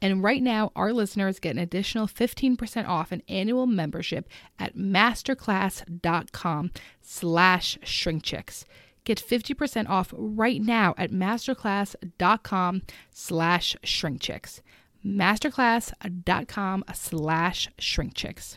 [0.00, 6.70] And right now, our listeners get an additional 15% off an annual membership at masterclass.com
[7.02, 8.64] slash shrinkchicks.
[9.04, 14.60] Get 50% off right now at masterclass.com slash shrinkchicks.
[15.04, 18.56] masterclass.com slash shrinkchicks.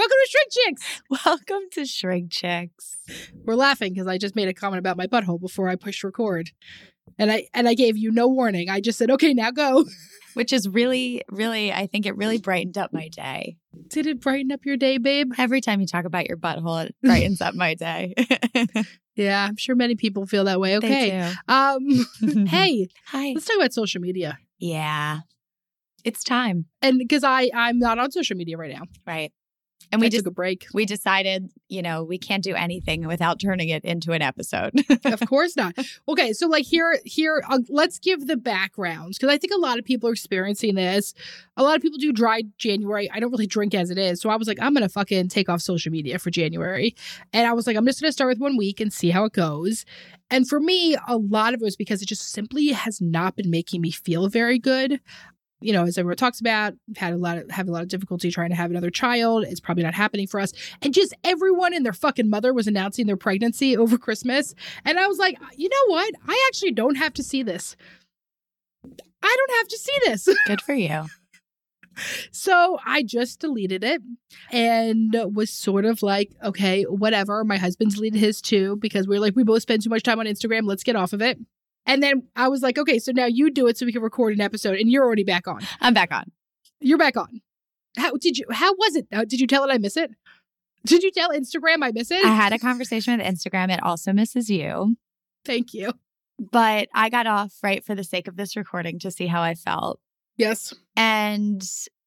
[0.00, 1.02] Welcome to Shrink Chicks.
[1.26, 2.96] Welcome to Shrink Chicks.
[3.44, 6.52] We're laughing because I just made a comment about my butthole before I pushed record.
[7.18, 8.70] And I and I gave you no warning.
[8.70, 9.84] I just said, okay, now go.
[10.34, 13.58] Which is really, really, I think it really brightened up my day.
[13.88, 15.32] Did it brighten up your day, babe?
[15.36, 18.14] Every time you talk about your butthole, it brightens up my day.
[19.16, 20.78] Yeah, I'm sure many people feel that way.
[20.78, 21.30] Okay.
[21.46, 22.06] Um
[22.46, 23.32] hey, Hi.
[23.34, 24.38] let's talk about social media.
[24.58, 25.18] Yeah.
[26.04, 26.64] It's time.
[26.80, 28.84] And because I I'm not on social media right now.
[29.06, 29.30] Right.
[29.92, 30.66] And we I just took a break.
[30.72, 34.72] we decided, you know, we can't do anything without turning it into an episode.
[35.04, 35.74] of course not.
[36.08, 39.78] Okay, so like here, here, uh, let's give the backgrounds because I think a lot
[39.78, 41.14] of people are experiencing this.
[41.56, 43.10] A lot of people do dry January.
[43.10, 45.48] I don't really drink as it is, so I was like, I'm gonna fucking take
[45.48, 46.94] off social media for January,
[47.32, 49.32] and I was like, I'm just gonna start with one week and see how it
[49.32, 49.84] goes.
[50.30, 53.50] And for me, a lot of it was because it just simply has not been
[53.50, 55.00] making me feel very good.
[55.60, 58.30] You know, as everyone talks about, had a lot of have a lot of difficulty
[58.30, 59.44] trying to have another child.
[59.44, 60.52] It's probably not happening for us.
[60.82, 64.54] And just everyone and their fucking mother was announcing their pregnancy over Christmas.
[64.84, 66.14] And I was like, you know what?
[66.26, 67.76] I actually don't have to see this.
[69.22, 70.28] I don't have to see this.
[70.46, 71.06] Good for you.
[72.30, 74.00] So I just deleted it
[74.50, 77.44] and was sort of like, okay, whatever.
[77.44, 80.20] My husband's deleted his too because we are like, we both spend too much time
[80.20, 80.66] on Instagram.
[80.66, 81.38] Let's get off of it.
[81.86, 84.34] And then I was like, okay, so now you do it so we can record
[84.34, 85.60] an episode and you're already back on.
[85.80, 86.24] I'm back on.
[86.80, 87.40] You're back on.
[87.96, 89.08] How did you, how was it?
[89.10, 90.10] Did you tell it I miss it?
[90.86, 92.24] Did you tell Instagram I miss it?
[92.24, 93.70] I had a conversation with Instagram.
[93.70, 94.96] It also misses you.
[95.44, 95.92] Thank you.
[96.38, 99.54] But I got off right for the sake of this recording to see how I
[99.54, 100.00] felt.
[100.36, 100.72] Yes.
[100.96, 101.62] And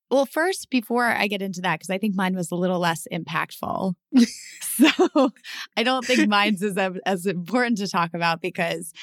[0.09, 3.07] well, first, before I get into that, because I think mine was a little less
[3.11, 3.95] impactful.
[4.61, 5.31] so
[5.77, 8.93] I don't think mine's as, as important to talk about because,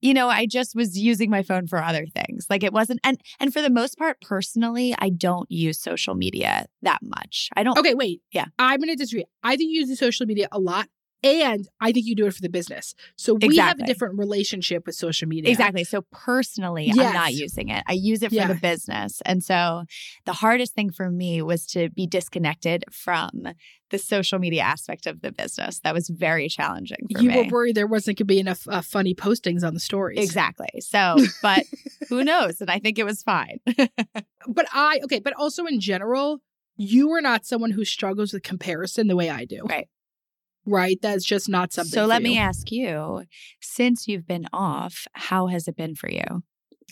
[0.00, 2.46] you know, I just was using my phone for other things.
[2.48, 6.66] Like it wasn't, and and for the most part, personally, I don't use social media
[6.82, 7.48] that much.
[7.56, 7.78] I don't.
[7.78, 8.22] Okay, wait.
[8.32, 8.46] Yeah.
[8.58, 9.26] I'm going to disagree.
[9.42, 10.88] I do use social media a lot.
[11.22, 12.94] And I think you do it for the business.
[13.16, 15.50] So we have a different relationship with social media.
[15.50, 15.84] Exactly.
[15.84, 17.84] So personally, I'm not using it.
[17.86, 18.48] I use it for Yeah.
[18.48, 19.20] the business.
[19.26, 19.84] And so
[20.24, 23.48] the hardest thing for me was to be disconnected from
[23.90, 25.80] the social media aspect of the business.
[25.80, 27.36] That was very challenging for You me.
[27.36, 30.18] were worried there wasn't going to be enough uh, funny postings on the stories.
[30.24, 30.68] Exactly.
[30.80, 31.64] So, but
[32.08, 32.60] who knows?
[32.60, 33.58] And I think it was fine.
[34.48, 36.40] But I, okay, but also in general,
[36.76, 39.64] you are not someone who struggles with comparison the way I do.
[39.68, 39.86] Right.
[40.66, 40.98] Right?
[41.00, 41.92] That's just not something.
[41.92, 43.24] So let me ask you,
[43.60, 46.42] since you've been off, how has it been for you?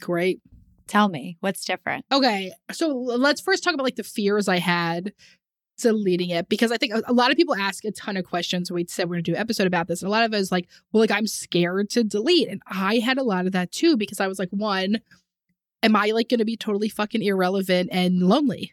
[0.00, 0.40] Great.
[0.86, 2.06] Tell me, what's different?
[2.10, 5.12] Okay, so let's first talk about like the fears I had
[5.78, 8.70] to leading it because I think a, lot of people ask a ton of questions.
[8.70, 10.50] We said we're gonna do an episode about this, and a lot of it is
[10.50, 13.96] like, well, like I'm scared to delete, and I had a lot of that too
[13.96, 15.00] because I was like, one,
[15.82, 18.72] am I like gonna be totally fucking irrelevant and lonely?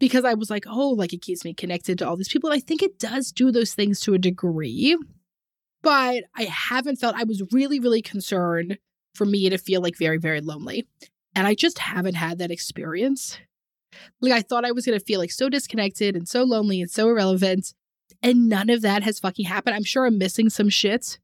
[0.00, 2.50] Because I was like, oh, like it keeps me connected to all these people.
[2.50, 4.98] And I think it does do those things to a degree,
[5.82, 7.14] but I haven't felt.
[7.14, 8.78] I was really, really concerned
[9.14, 10.88] for me to feel like very, very lonely.
[11.36, 13.38] And I just haven't had that experience.
[14.20, 17.08] Like I thought I was gonna feel like so disconnected and so lonely and so
[17.08, 17.74] irrelevant.
[18.22, 19.76] And none of that has fucking happened.
[19.76, 21.18] I'm sure I'm missing some shit.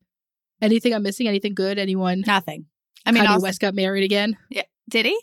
[0.62, 1.28] Anything I'm missing?
[1.28, 1.78] Anything good?
[1.78, 2.22] Anyone?
[2.26, 2.66] Nothing.
[3.04, 4.36] I mean, Kanye also, West got married again.
[4.50, 4.62] Yeah.
[4.88, 5.20] did he?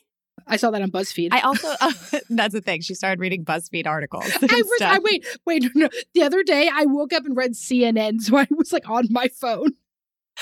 [0.48, 1.30] I saw that on BuzzFeed.
[1.32, 1.70] I also,
[2.30, 2.82] that's the thing.
[2.82, 4.26] She started reading BuzzFeed articles.
[4.42, 5.90] I, was, I wait, wait, no, no.
[6.14, 9.28] The other day I woke up and read CNN, so I was like on my
[9.30, 9.74] phone.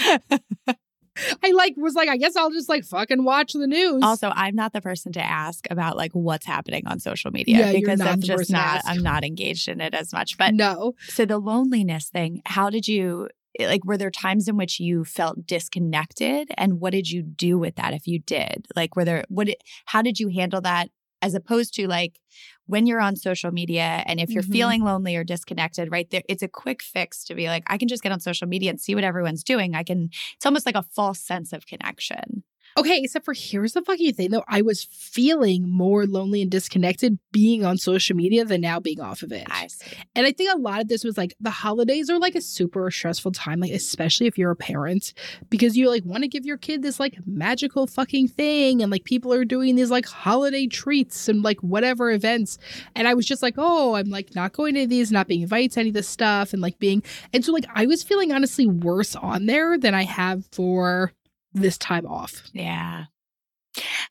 [1.44, 4.02] I like was like, I guess I'll just like fucking watch the news.
[4.02, 7.72] Also, I'm not the person to ask about like what's happening on social media Yeah,
[7.74, 8.82] because I'm just not.
[8.86, 10.38] I'm not engaged in it as much.
[10.38, 10.96] But no.
[11.10, 13.28] so the loneliness thing, how did you
[13.60, 17.76] like were there times in which you felt disconnected and what did you do with
[17.76, 18.68] that if you did?
[18.76, 20.90] Like were there what it, how did you handle that
[21.22, 22.20] as opposed to like
[22.66, 24.52] when you're on social media and if you're Mhm.
[24.54, 27.88] feeling lonely or disconnected, right there, it's a quick fix to be like, I can
[27.88, 29.76] just get on social media and see what everyone's doing.
[29.76, 32.44] I can, it's almost like a false sense of connection.
[32.78, 34.44] Okay, except for here's the fucking thing though.
[34.48, 39.24] I was feeling more lonely and disconnected being on social media than now being off
[39.24, 39.48] of it.
[39.50, 39.98] I see.
[40.16, 42.90] And I think a lot of this was like the holidays are like a super
[42.90, 45.14] stressful time, like especially if you're a parent,
[45.50, 49.04] because you like want to give your kid this like magical fucking thing, and like
[49.04, 52.58] people are doing these like holiday treats and like whatever events.
[52.96, 55.72] And I was just like, oh, I'm like not going to these, not being invited
[55.74, 57.04] to any of this stuff, and like being
[57.34, 61.12] and so like I was feeling honestly worse on there than I have for
[61.54, 62.44] this time off.
[62.54, 63.06] Yeah.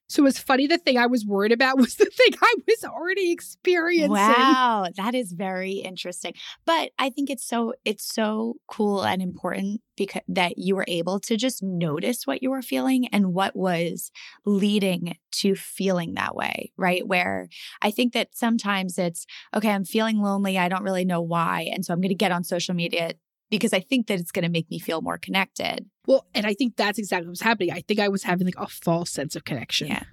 [0.08, 3.30] So it's funny the thing I was worried about was the thing I was already
[3.30, 4.10] experiencing.
[4.10, 6.34] Wow, that is very interesting.
[6.64, 11.20] But I think it's so it's so cool and important because that you were able
[11.20, 14.10] to just notice what you were feeling and what was
[14.46, 17.06] leading to feeling that way, right?
[17.06, 17.48] Where
[17.82, 21.84] I think that sometimes it's okay, I'm feeling lonely, I don't really know why, and
[21.84, 23.12] so I'm going to get on social media
[23.50, 25.86] because I think that it's going to make me feel more connected.
[26.06, 27.72] Well, and I think that's exactly what was happening.
[27.72, 29.88] I think I was having like a false sense of connection.
[29.88, 30.04] Yeah.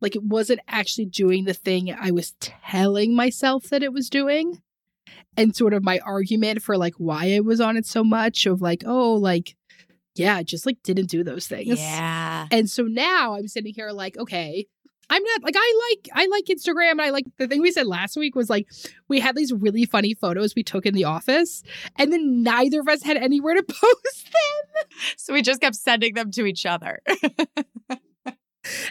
[0.00, 4.62] Like it wasn't actually doing the thing I was telling myself that it was doing.
[5.36, 8.60] And sort of my argument for like why I was on it so much of
[8.60, 9.56] like, oh, like,
[10.14, 11.78] yeah, I just like didn't do those things.
[11.80, 12.46] Yeah.
[12.50, 14.66] And so now I'm sitting here like, okay,
[15.10, 17.86] I'm not like I like I like Instagram and I like the thing we said
[17.86, 18.68] last week was like
[19.08, 21.62] we had these really funny photos we took in the office
[21.96, 24.84] and then neither of us had anywhere to post them.
[25.16, 27.00] So we just kept sending them to each other.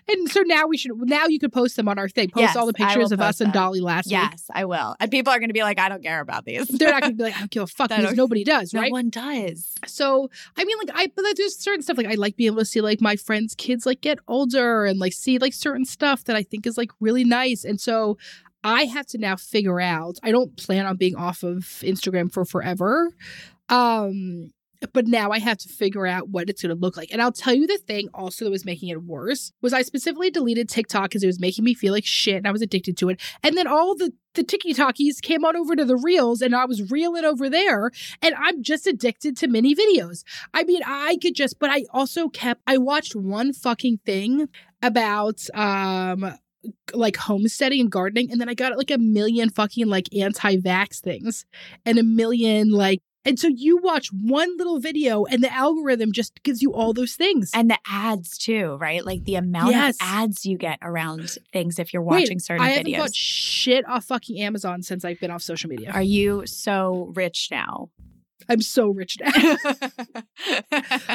[0.08, 2.30] And so now we should now you could post them on our thing.
[2.30, 3.54] Post Yes, all the pictures of us post and.
[3.54, 4.14] Dolly last week.
[4.14, 4.96] yes, I will.
[5.00, 6.68] And people are going to be like, I don't care about these.
[6.68, 8.92] They're not gonna be like, I don't give a fuck because nobody does, no right?
[8.92, 9.74] one does.
[9.86, 12.66] So I mean, like I, but there's certain stuff like I like being able to
[12.66, 16.36] see like my friends' kids like get older and like see like certain stuff that
[16.36, 17.64] I think is like really nice.
[17.64, 18.18] And so
[18.64, 20.18] I have to now figure out.
[20.24, 23.10] I don't plan on being off of Instagram for forever.
[23.70, 24.52] Um
[24.94, 27.12] but now I have to figure out what it's going to look like.
[27.12, 30.30] And I'll tell you the thing also that was making it worse was I specifically
[30.30, 33.10] deleted TikTok because it was making me feel like shit and I was addicted to
[33.10, 33.20] it.
[33.44, 36.92] And then all the the TikTokies came on over to the reels and I was
[36.92, 37.90] reeling over there
[38.22, 40.24] and I'm just addicted to mini videos.
[40.54, 44.48] I mean, I could just but I also kept I watched one fucking thing
[44.84, 46.38] about um
[46.94, 51.46] like homesteading and gardening and then I got like a million fucking like anti-vax things
[51.86, 56.42] and a million like and so you watch one little video and the algorithm just
[56.44, 57.52] gives you all those things.
[57.54, 59.06] And the ads too, right?
[59.06, 59.96] Like the amount Yes.
[59.96, 62.98] of ads you get around things if you're Wait, watching certain I haven't videos.
[62.98, 65.92] bought shit off fucking Amazon since I've been off social media.
[65.92, 67.90] Are you so rich now?
[68.50, 69.32] I'm so rich now.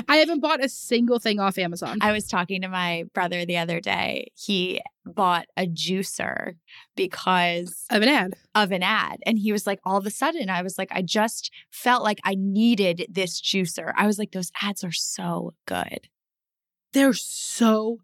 [0.08, 1.98] I haven't bought a single thing off Amazon.
[2.00, 4.32] I was talking to my brother the other day.
[4.34, 6.56] He bought a juicer
[6.96, 8.34] because of an ad.
[8.54, 9.18] of an ad.
[9.24, 12.20] And he was like, all of a sudden, I was like, I just felt like
[12.24, 13.92] I needed this juicer.
[13.96, 16.08] I was like, those ads are so good.
[16.92, 17.98] They're so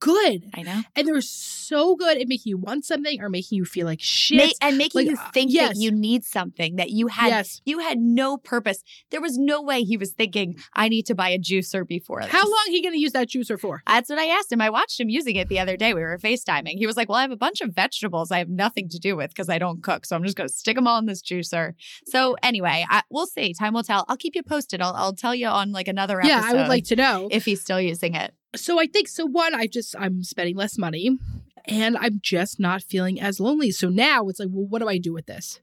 [0.00, 0.44] good.
[0.54, 0.82] I know.
[0.96, 4.38] And they're so good at making you want something or making you feel like shit.
[4.38, 5.70] Ma- and making Like, you uh, think yes.
[5.74, 7.60] that you need something that you had yes.
[7.64, 8.82] you had no purpose.
[9.10, 12.30] There was no way he was thinking, I need to buy a juicer before this.
[12.30, 13.82] How long are you going to use that juicer for?
[13.86, 14.60] That's what I asked him.
[14.60, 15.94] I watched him using it the other day.
[15.94, 16.78] We were FaceTiming.
[16.78, 19.16] He was like, Well, I have a bunch of vegetables I have nothing to do
[19.16, 20.06] with because I don't cook.
[20.06, 21.74] So I'm just going to stick them all in this juicer.
[22.06, 23.52] So anyway, I, we'll see.
[23.54, 24.04] Time will tell.
[24.08, 24.80] I'll keep you posted.
[24.80, 26.34] I'll, I'll tell you on like another episode.
[26.34, 26.42] Yeah.
[26.44, 27.28] I would like to know.
[27.30, 28.32] if he's still using it.
[28.56, 31.18] So I think so one, I just I'm spending less money
[31.66, 33.70] and I'm just not feeling as lonely.
[33.70, 35.60] So now it's like, well, what do I do with this?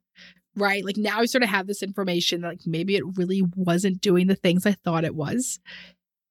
[0.56, 0.86] Right?
[0.86, 4.28] Like now I sort of have this information that like maybe it really wasn't doing
[4.28, 5.60] the things I thought it was.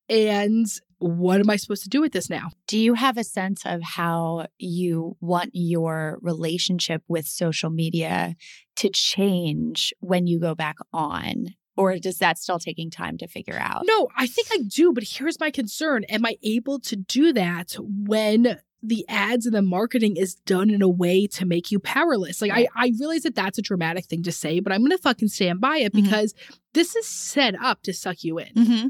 [0.08, 0.66] And
[0.98, 2.50] what am I supposed to do with this now?
[2.66, 8.36] Do you have a sense of how you want your relationship with social media
[8.76, 11.48] to change when you go back on?
[11.76, 13.82] Or does that still taking time to figure out?
[13.84, 16.04] No, I think I do, but here's my concern.
[16.04, 20.82] Am I able to do that when the ads and the marketing is done in
[20.82, 22.40] a way to make you powerless?
[22.40, 24.98] Like, I, I realize that that's a dramatic thing to say, but I'm going to
[24.98, 26.04] fucking stand by it Mhm.
[26.04, 26.32] because
[26.74, 28.52] this is set up to suck you in.
[28.54, 28.88] Mm-hmm.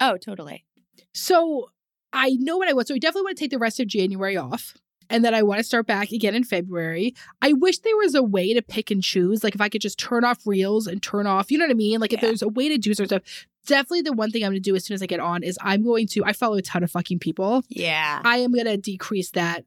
[0.00, 0.64] Oh, totally.
[1.12, 1.70] So
[2.12, 2.88] I know what I want.
[2.88, 4.74] So I definitely want to take the rest of January off.
[5.10, 7.14] And then I want to start back again in February.
[7.40, 9.42] I wish there was a way to pick and choose.
[9.42, 11.74] Like if I could just turn off reels and turn off, you know what I
[11.74, 12.00] mean?
[12.00, 13.46] Like if there's a way to do certain stuff.
[13.66, 15.58] Definitely the one thing I'm going to do as soon as I get on is
[15.60, 17.62] I'm going to, I follow a ton of fucking people.
[17.68, 18.22] Yeah.
[18.24, 19.64] I am going to decrease that.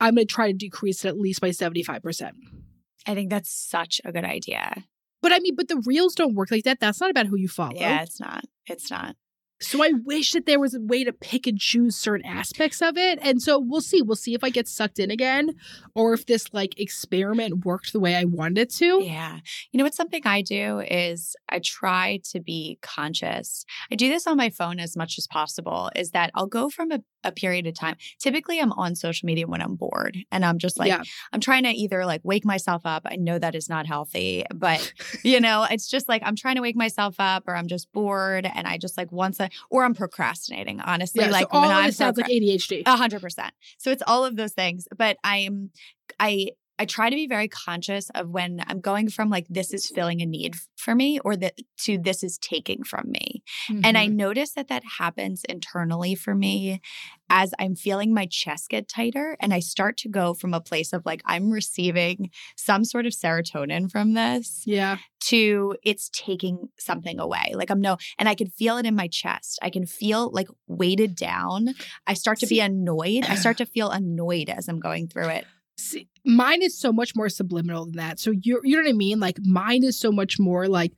[0.00, 2.32] I'm going to try to decrease it at least by 75%.
[3.06, 4.84] I think that's such a good idea.
[5.22, 6.78] But I mean, but the reels don't work like that.
[6.78, 7.74] That's not about who you follow.
[7.74, 8.44] Yeah, it's not.
[8.66, 9.16] It's not.
[9.60, 12.98] So I wish that there was a way to pick and choose certain aspects of
[12.98, 13.18] it.
[13.22, 14.02] And so we'll see.
[14.02, 15.54] We'll see if I get sucked in again
[15.94, 19.02] or if this like experiment worked the way I wanted it to.
[19.02, 19.38] Yeah.
[19.72, 19.94] You know what?
[19.94, 23.64] Something I do is I try to be conscious.
[23.90, 26.92] I do this on my phone as much as possible, is that I'll go from
[26.92, 27.96] a, a period of time.
[28.20, 31.02] Typically, I'm on social media when I'm bored and I'm just like, yeah.
[31.32, 33.02] I'm trying to either like wake myself up.
[33.06, 36.62] I know that is not healthy, but you know, it's just like I'm trying to
[36.62, 39.40] wake myself up or I'm just bored and I just like once
[39.70, 41.24] Or I'm procrastinating, honestly.
[41.24, 42.82] Yeah, like so all when of I'm it sounds like ADHD.
[42.86, 43.52] a hundred percent.
[43.78, 44.86] So it's all of those things.
[44.96, 45.70] But I'm
[46.18, 49.88] I I try to be very conscious of when I'm going from like this is
[49.88, 51.54] filling a need for me or that
[51.84, 53.42] to this is taking from me.
[53.82, 54.14] And I Mhm.
[54.16, 56.80] notice that that happens internally for me
[57.28, 60.92] as I'm feeling my chest get tighter and I start to go from a place
[60.92, 64.98] of like I'm receiving some sort of serotonin from this yeah.
[65.28, 67.52] to it's taking something away.
[67.54, 69.58] Like I'm no, and I can feel it in my chest.
[69.62, 71.74] I can feel like weighted down.
[72.06, 73.24] I start to be annoyed.
[73.24, 75.46] I start to feel annoyed as I'm going through it.
[75.78, 78.18] See, mine is so much more subliminal than that.
[78.18, 79.20] So you you know what I mean?
[79.20, 80.92] Like mine is so much more like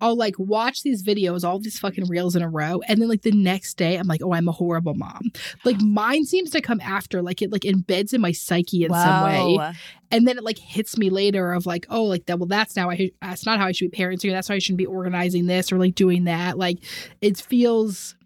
[0.00, 3.22] I'll like watch these videos, all these fucking reels in a row, and then like
[3.22, 5.30] the next day I'm like, oh, I'm a horrible mom.
[5.64, 9.24] Like mine seems to come after, like it like embeds in my psyche in some
[9.24, 9.74] way,
[10.10, 12.38] and then it like hits me later of like, oh, like that.
[12.38, 14.32] Well, that's now I that's not how I should be parenting.
[14.32, 16.58] That's how I shouldn't be organizing this or like doing that.
[16.58, 16.78] Like
[17.20, 18.16] it feels.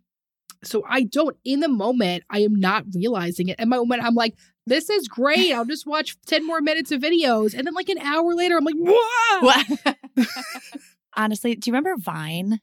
[0.65, 3.61] So I don't in the moment I am not realizing it.
[3.61, 4.35] In my moment I'm like,
[4.69, 5.53] this is great.
[5.53, 7.55] I'll just watch 10 more minutes of videos.
[7.55, 9.41] And then like an hour later, I'm like, Whoa!
[9.41, 9.97] What?
[11.17, 12.61] Honestly, do you remember Vine?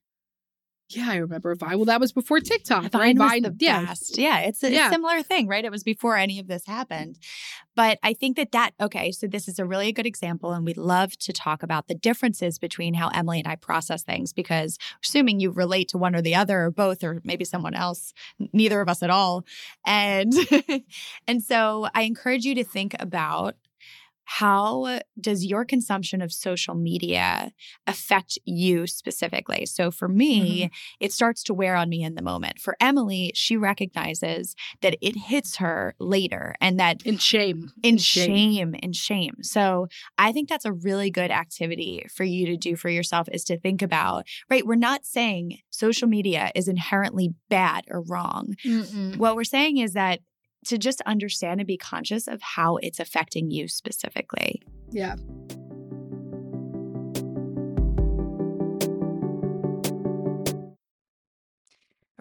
[0.89, 1.77] Yeah, I remember Vine.
[1.77, 2.91] Well, that was before TikTok.
[2.91, 3.41] Vine right?
[3.41, 3.85] was the yeah.
[3.85, 4.17] best.
[4.19, 4.91] Yeah, it's a Yeah.
[4.91, 5.65] similar thing, right?
[5.65, 7.17] It was before any of this happened.
[7.75, 10.53] But I think that that, okay, so this is a really good example.
[10.53, 14.31] And we love to talk about the differences between how Emmalee and I process things
[14.31, 18.13] because assuming you relate to one or the other or both, or maybe someone else,
[18.53, 19.43] neither of us at all.
[19.85, 20.33] And,
[21.27, 23.55] and so I encourage you to think about
[24.25, 27.51] how does your consumption of social media
[27.87, 29.65] affect you specifically?
[29.65, 30.17] So for mm-hmm.
[30.17, 32.59] me, it starts to wear on me in the moment.
[32.59, 37.71] For Emmalee, she recognizes that it hits her later and that In shame.
[37.83, 38.25] in shame.
[38.25, 39.35] shame in shame.
[39.41, 43.43] So I think that's a really good activity for you to do for yourself is
[43.45, 44.65] to think about, right?
[44.65, 48.55] We're not saying social media is inherently bad or wrong.
[48.65, 49.17] Mm-mm.
[49.17, 50.19] What we're saying is that
[50.65, 54.61] to just understand and be conscious of how it's affecting you specifically.
[54.91, 55.15] Yeah.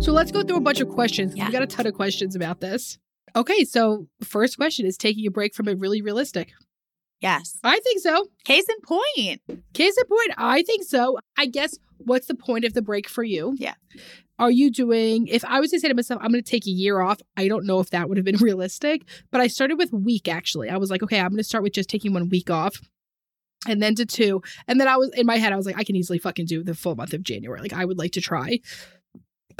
[0.00, 1.36] So let's go through a bunch of questions.
[1.36, 1.46] Yeah.
[1.46, 2.98] We got a ton of questions about this.
[3.36, 6.52] Okay, so first question is taking a break from it really realistic?
[7.20, 7.58] Yes.
[7.62, 8.26] I think so.
[8.44, 9.42] Case in point.
[9.74, 11.18] Case in point, I think so.
[11.36, 13.54] I guess what's the point of the break for you?
[13.58, 13.74] Yeah.
[14.38, 16.70] Are you doing, if I was to say to myself, I'm going to take a
[16.70, 19.92] year off, I don't know if that would have been realistic, but I started with
[19.92, 20.70] week actually.
[20.70, 22.80] I was like, okay, I'm going to start with just taking one week off
[23.68, 24.40] and then to two.
[24.66, 26.64] And then I was in my head, I was like, I can easily fucking do
[26.64, 27.60] the full month of January.
[27.60, 28.60] Like, I would like to try.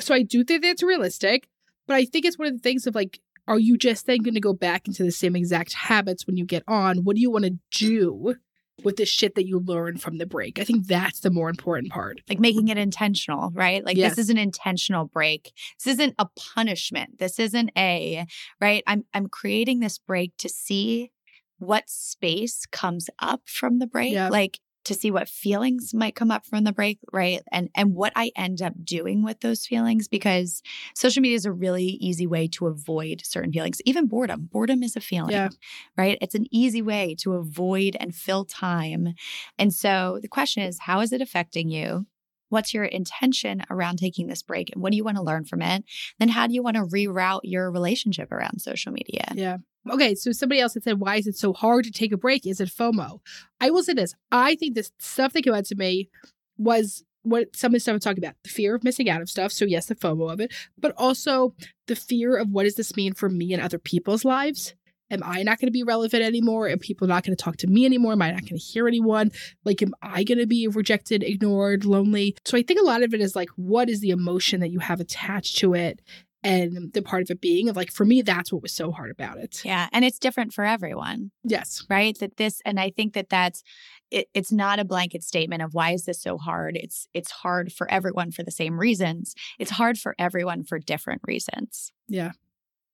[0.00, 1.48] So I do think that's realistic,
[1.86, 4.34] but I think it's one of the things of like, are you just then going
[4.34, 6.98] to go back into the same exact habits when you get on?
[6.98, 8.36] What do you want to do
[8.84, 10.58] with the shit that you learned from the break?
[10.58, 12.20] I think that's the more important part.
[12.28, 13.84] Like making it intentional, right?
[13.84, 14.12] Like Yes.
[14.14, 15.52] this is an intentional break.
[15.82, 17.18] This isn't a punishment.
[17.18, 18.24] This isn't a,
[18.60, 18.84] right?
[18.86, 21.10] I'm I'm creating this break to see
[21.58, 24.12] what space comes up from the break.
[24.30, 27.42] Like to see what feelings might come up from the break, right?
[27.52, 30.62] And and what I end up doing with those feelings because
[30.94, 33.80] social media is a really easy way to avoid certain feelings.
[33.84, 34.48] Even boredom.
[34.50, 35.48] Boredom is a feeling Yeah.
[35.96, 36.18] right?
[36.20, 39.14] It's an easy way to avoid and fill time.
[39.58, 42.06] And so the question is, how is it affecting you?
[42.48, 44.70] What's your intention around taking this break?
[44.72, 45.84] And what do you want to learn from it?
[46.18, 49.24] Then how do you want to reroute your relationship around social media?
[49.34, 49.58] Yeah.
[49.90, 52.46] Okay, so somebody else had said, why is it so hard to take a break?
[52.46, 53.20] Is it FOMO?
[53.60, 54.14] I will say this.
[54.30, 56.10] I think the stuff that came out to me
[56.58, 59.30] was what some of the stuff I'm talking about the fear of missing out of
[59.30, 59.52] stuff.
[59.52, 61.54] So, yes, the FOMO of it, but also
[61.86, 64.74] the fear of what does this mean for me and other people's lives?
[65.10, 66.68] Am I not going to be relevant anymore?
[66.68, 68.12] Are people not going to talk to me anymore?
[68.12, 69.32] Am I not going to hear anyone?
[69.64, 72.36] Like, am I going to be rejected, ignored, lonely?
[72.44, 74.78] So, I think a lot of it is like, what is the emotion that you
[74.78, 76.00] have attached to it?
[76.42, 79.10] And the part of it being of like, for me, that's what was so hard
[79.10, 79.62] about it.
[79.64, 79.88] Yeah.
[79.92, 81.84] And it's different for everyone, Yes.
[81.90, 82.18] right?
[82.18, 83.62] That this, and I think that that's,
[84.10, 87.72] it, it's not a blanket statement of why is this so hard it's it's hard
[87.72, 92.32] for everyone for the same reasons it's hard for everyone for different reasons Yeah.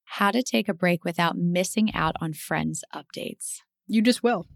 [0.05, 4.47] how to take a break without missing out on friends updates You just will.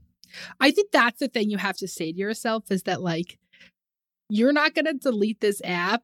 [0.60, 3.38] I think that's the thing you have to say to yourself is that like
[4.28, 6.02] you're not going to delete this app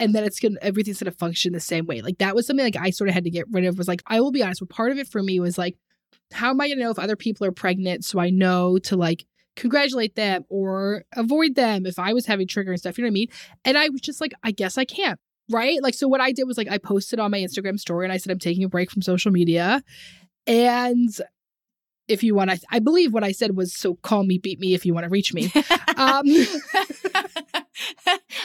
[0.00, 2.00] and then it's going to everything's to function the same way.
[2.00, 4.02] Like that was something like I sort of had to get rid of was like
[4.06, 5.76] I will be honest, but part of it for me was like
[6.32, 8.96] how am I going to know if other people are pregnant so I know to
[8.96, 13.08] like congratulate them or avoid them if I was having trigger and stuff, you know
[13.08, 13.28] what I mean?
[13.64, 15.20] And I was just like I guess I can't.
[15.50, 15.82] right?
[15.82, 18.16] Like, so what I did was like I posted on my Instagram story and I
[18.16, 19.82] said I'm taking a break from social media.
[20.46, 21.10] And
[22.08, 24.74] if you want to, I believe what I said was, so call me, beat me
[24.74, 25.52] if you want to reach me.
[25.96, 26.24] Um,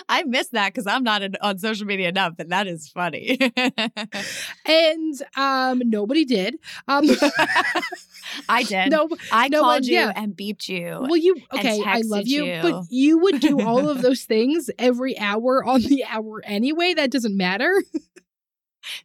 [0.07, 3.39] I miss that because I'm not in, on social media enough, but that is funny.
[4.65, 6.57] and um, nobody did.
[6.87, 7.09] Um,
[8.49, 8.91] I did.
[8.91, 10.13] no, I no called one- you yeah.
[10.15, 10.97] and beeped you.
[11.01, 11.81] well, you okay?
[11.85, 12.59] I love you, you.
[12.61, 16.93] but you would do all of those things every hour on the hour anyway.
[16.93, 17.83] That doesn't matter.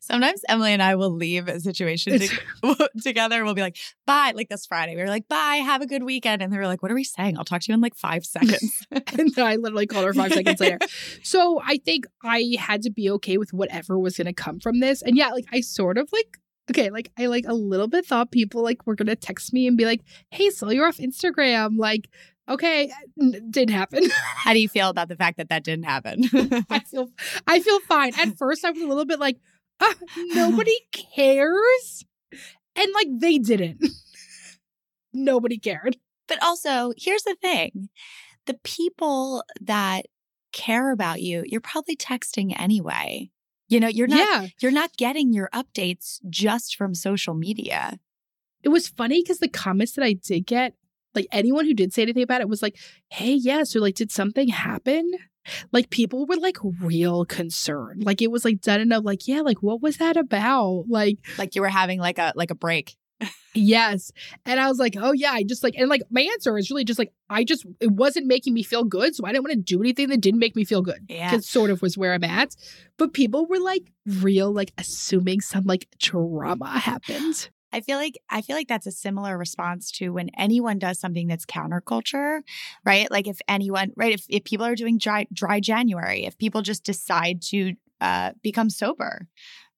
[0.01, 3.45] Sometimes Emmalee and I will leave a situation to- together.
[3.45, 4.33] We'll be like, bye.
[4.35, 6.43] Like this Friday, we were like, bye, have a good weekend.
[6.43, 7.37] And they were like, what are we saying?
[7.39, 8.87] I'll talk to you in like five seconds.
[8.91, 10.79] and then I literally called her five seconds later.
[11.23, 14.81] So I think I had to be okay with whatever was going to come from
[14.81, 15.03] this.
[15.03, 16.39] And yeah, like I sort of like,
[16.71, 19.67] okay, like I like a little bit thought people like were going to text me
[19.67, 21.77] and be like, hey, so you're off Instagram.
[21.79, 22.09] Like,
[22.49, 24.05] okay, uh, n- didn't happen.
[24.37, 26.25] How do you feel about the fact that that didn't happen?
[26.71, 27.09] I feel,
[27.47, 28.13] I feel fine.
[28.19, 29.37] At first, I was a little bit like,
[30.35, 30.77] nobody
[31.17, 32.05] cares.
[32.77, 33.85] And like they didn't.
[35.13, 35.97] nobody cared.
[36.29, 37.89] But also, here's the thing
[38.47, 40.07] the people that
[40.53, 43.31] care about you, you're probably texting anyway.
[43.69, 44.49] You know, you're not yeah.
[44.61, 47.99] you're not getting your updates just from social media.
[48.63, 50.75] it was funny because the comments that I did get,
[51.15, 52.77] like anyone who did say anything about it was like,
[53.09, 55.13] hey, yeah, so like, did something happen?
[55.73, 58.05] Like people were like real concerned.
[58.05, 60.85] Like it was like done enough, like, yeah, like what was that about?
[60.89, 62.97] Like, Like you were having like a like a break.
[63.55, 64.13] yes.
[64.47, 66.85] And I was like, oh yeah, I just like, and like my answer is really
[66.85, 69.15] just like, I just, it wasn't making me feel good.
[69.15, 71.07] So I didn't want to do anything that didn't make me feel good.
[71.09, 71.35] Yeah.
[71.35, 72.57] It sort of was where I'm at.
[72.97, 77.51] But people were like real, like assuming some like trauma happened.
[77.73, 81.29] I feel like I feel like that's a similar response to when anyone does something
[81.29, 82.43] that's counterculture,
[82.85, 83.11] right?
[83.11, 84.13] Like if anyone, right?
[84.13, 88.71] If if people are doing dry dry January, if people just decide to uh, become
[88.71, 89.29] sober,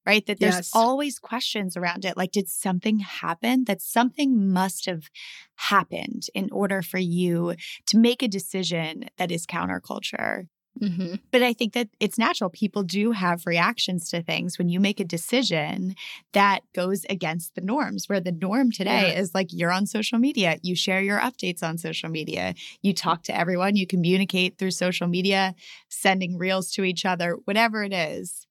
[0.07, 0.27] right?
[0.27, 0.73] That there's Yes.
[0.73, 2.17] always questions around it.
[2.17, 3.65] Like, did something happen?
[3.65, 5.11] That something must have
[5.57, 7.55] happened in order for you
[7.87, 10.49] to make a decision that is counterculture.
[10.81, 11.17] Mm-hmm.
[11.31, 12.49] But I think that it's natural.
[12.51, 15.95] People do have reactions to things when you make a decision
[16.33, 19.21] that goes against the norms, where the norm today Yeah.
[19.21, 23.23] is like you're on social media, you share your updates on social media, you talk
[23.25, 25.55] to everyone, you communicate through social media,
[25.89, 28.47] sending reels to each other, whatever it is.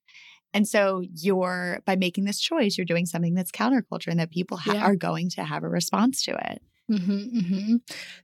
[0.53, 4.57] And so you're, by making this choice, you're doing something that's counterculture and that people
[4.57, 4.81] ha- Yeah.
[4.84, 6.62] are going to have a response to it.
[6.91, 7.75] Mm-hmm, hmm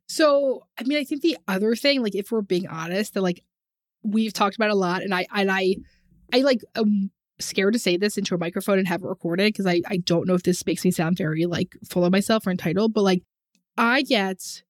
[0.08, 3.44] So, I mean, I think the other thing, like, if we're being honest, that like
[4.08, 5.76] we've talked about a lot, and I and I,
[6.34, 9.68] I like am scared to say this into a microphone and have it recorded because
[9.68, 12.52] I I don't know if this makes me sound very like full of myself or
[12.52, 13.24] entitled, but like
[13.78, 14.64] I get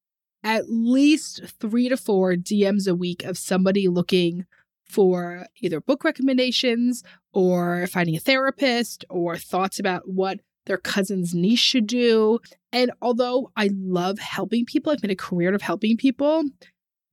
[0.43, 4.45] at least three to four DMs a week of somebody looking
[4.85, 11.59] for either book recommendations or finding a therapist or thoughts about what their cousin's niece
[11.59, 12.39] should do.
[12.71, 16.43] And although I love helping people, I've made a career of helping people,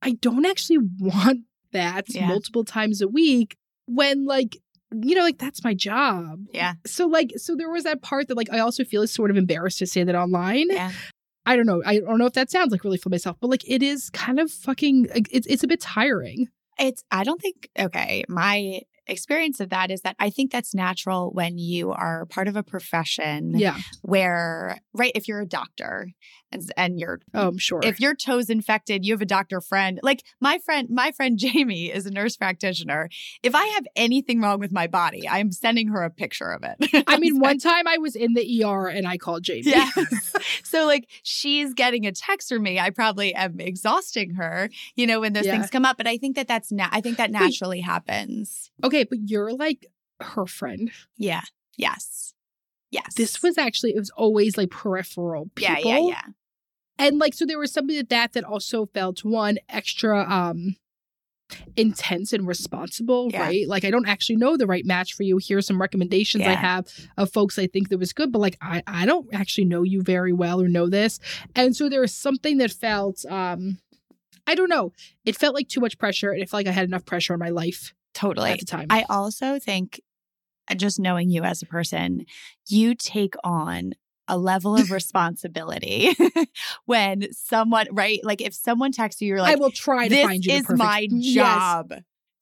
[0.01, 1.41] I don't actually want
[1.75, 2.27] that Yeah.
[2.27, 3.55] multiple times a week
[3.87, 4.57] when like
[4.91, 6.39] you know like that's my job.
[6.53, 6.73] Yeah.
[6.85, 9.37] So like so there was that part that like I also feel is sort of
[9.37, 10.67] embarrassed to say that online.
[10.71, 10.91] Yeah.
[11.45, 11.83] I don't know.
[11.85, 14.39] I don't know if that sounds like really for myself, but like it is kind
[14.39, 16.47] of fucking it's it's a bit tiring.
[16.77, 21.31] It's, I don't think, okay, my experience of that is that I think that's natural
[21.31, 23.77] when you are part of a profession Yeah.
[24.01, 26.09] where, right, if you're a doctor
[26.61, 27.79] and, and you're, Oh, I'm sure.
[27.83, 29.99] if your toe's infected, you have a doctor friend.
[30.03, 33.09] Like my friend, my friend Jamie is a nurse practitioner.
[33.43, 37.03] If I have anything wrong with my body, I'm sending her a picture of it.
[37.07, 39.63] I mean, one time I was in the ER and I called Jamie.
[39.65, 40.33] Yes.
[40.63, 42.79] so like she's getting a text from me.
[42.79, 45.53] I probably am exhausting her, you know, when those Yeah.
[45.53, 45.97] things come up.
[45.97, 47.39] But I think that that's na- I think that Wait.
[47.39, 48.71] naturally happens.
[48.83, 49.85] Okay, but you're like
[50.21, 50.91] her friend.
[51.17, 51.41] Yeah.
[51.77, 52.33] Yes.
[52.91, 53.13] Yes.
[53.15, 55.75] This was actually it was always like peripheral people.
[55.83, 56.21] yeah, yeah, yeah.
[56.97, 60.75] And like so there was something that that that also felt one extra um
[61.75, 63.41] intense and responsible, Yeah.
[63.41, 63.67] right?
[63.67, 65.37] Like I don't actually know the right match for you.
[65.37, 68.81] Here's some recommendations I have of folks I think that was good, but like I
[68.87, 71.19] I don't actually know you very well or know this.
[71.55, 73.77] And so there was something that felt um
[74.47, 74.91] I don't know.
[75.25, 77.39] It felt like too much pressure and it felt like I had enough pressure on
[77.39, 78.51] my life Totally.
[78.51, 78.87] at the time.
[78.89, 80.01] I also think
[80.69, 82.25] uh, just knowing you as a person,
[82.67, 83.93] you take on
[84.27, 86.15] a level of responsibility
[86.85, 88.19] when someone, right?
[88.23, 90.57] Like if someone texts you, you're like, I will try to this find you the
[90.57, 91.33] is perfect- my Yes.
[91.33, 91.93] job.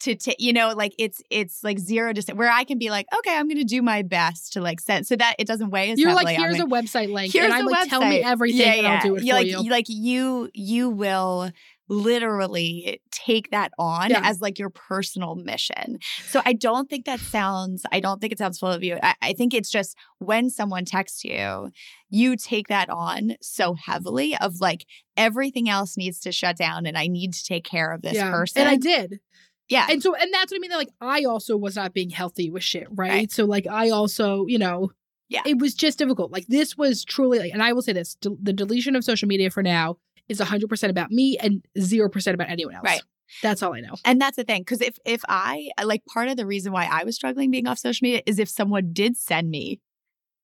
[0.02, 3.06] To take, you know, like it's it's like zero to where I can be like,
[3.20, 5.92] okay, I'm going to do my best to like send so that it doesn't weigh
[5.92, 8.74] as You're like, here's a website link, Here's and I'm like, tell me everything, Yeah,
[8.74, 8.88] and.
[8.88, 9.64] I'll do it you for like, you.
[9.70, 11.52] Like you, you will
[11.94, 14.22] literally take that on Yeah.
[14.24, 16.00] as like your personal mission.
[16.26, 18.98] So I don't think that sounds, I don't think it sounds full of you.
[19.02, 21.70] I, I think it's just when someone texts you,
[22.10, 24.86] you take that on so heavily of like
[25.18, 28.32] everything else needs to shut down and I need to take care of this yeah.
[28.32, 28.62] person.
[28.62, 29.20] And I did.
[29.70, 29.88] yeah.
[29.90, 30.72] And so, and that's what I mean.
[30.72, 33.10] Like, I also was not being healthy with shit, right?
[33.10, 33.32] Right.
[33.32, 34.92] So, like, I also, you know,
[35.30, 35.42] Yeah.
[35.46, 36.32] it was just difficult.
[36.32, 39.28] Like, this was truly, like, and I will say this: del- the deletion of social
[39.28, 39.98] media for now
[40.30, 42.84] is 100% about me and 0% about anyone else.
[42.84, 43.02] Right.
[43.42, 43.96] That's all I know.
[44.06, 44.64] And that's the thing.
[44.64, 47.68] Cause if if I uh, like part of the reason why I was struggling being
[47.68, 49.80] off social media is if someone did send me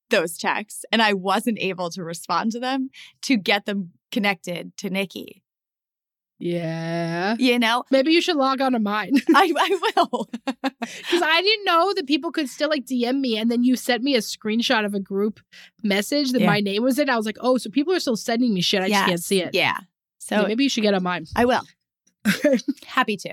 [0.09, 2.89] those texts and I wasn't able to respond to them
[3.23, 5.43] to get them connected to Nikki.
[6.39, 7.35] Yeah.
[7.37, 7.83] You know?
[7.91, 10.29] Maybe you should log on to mine I, I will.
[10.45, 14.03] because I didn't know that people could still like DM me, and then you sent
[14.03, 15.39] me a screenshot of a group
[15.83, 16.47] message that Yeah.
[16.47, 17.09] my name was in.
[17.09, 18.81] I was like, oh, so people are still sending me shit.
[18.81, 19.53] I just can't see it.
[19.53, 19.77] yeah.
[20.19, 21.25] So Yeah, maybe you should get on mine.
[21.35, 21.61] I will.
[22.85, 23.29] Happy to.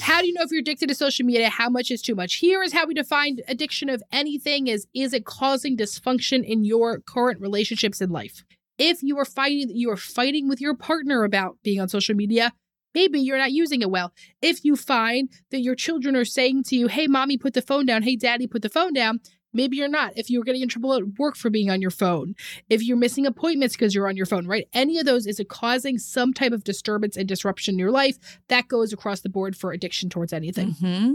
[0.00, 1.48] How do you know if you're addicted to social media?
[1.48, 2.34] How much is too much?
[2.36, 6.98] Here is how we define addiction of anything is is it causing dysfunction in your
[7.00, 8.44] current relationships in life?
[8.80, 12.52] If you are fighting you are fighting with your partner about being on social media,
[12.94, 14.12] maybe you're not using it well.
[14.40, 17.84] If you find that your children are saying to you, "Hey mommy, put the phone
[17.84, 18.02] down.
[18.02, 19.20] Hey daddy, put the phone down."
[19.52, 20.12] Maybe you're not.
[20.16, 22.36] If you're getting in trouble at work for being on your phone,
[22.70, 24.68] if you're missing appointments because you're on your phone, right?
[24.72, 28.16] Any of those is it causing some type of disturbance and disruption in your life
[28.48, 30.76] that goes across the board for addiction towards anything.
[30.80, 31.14] Mhm.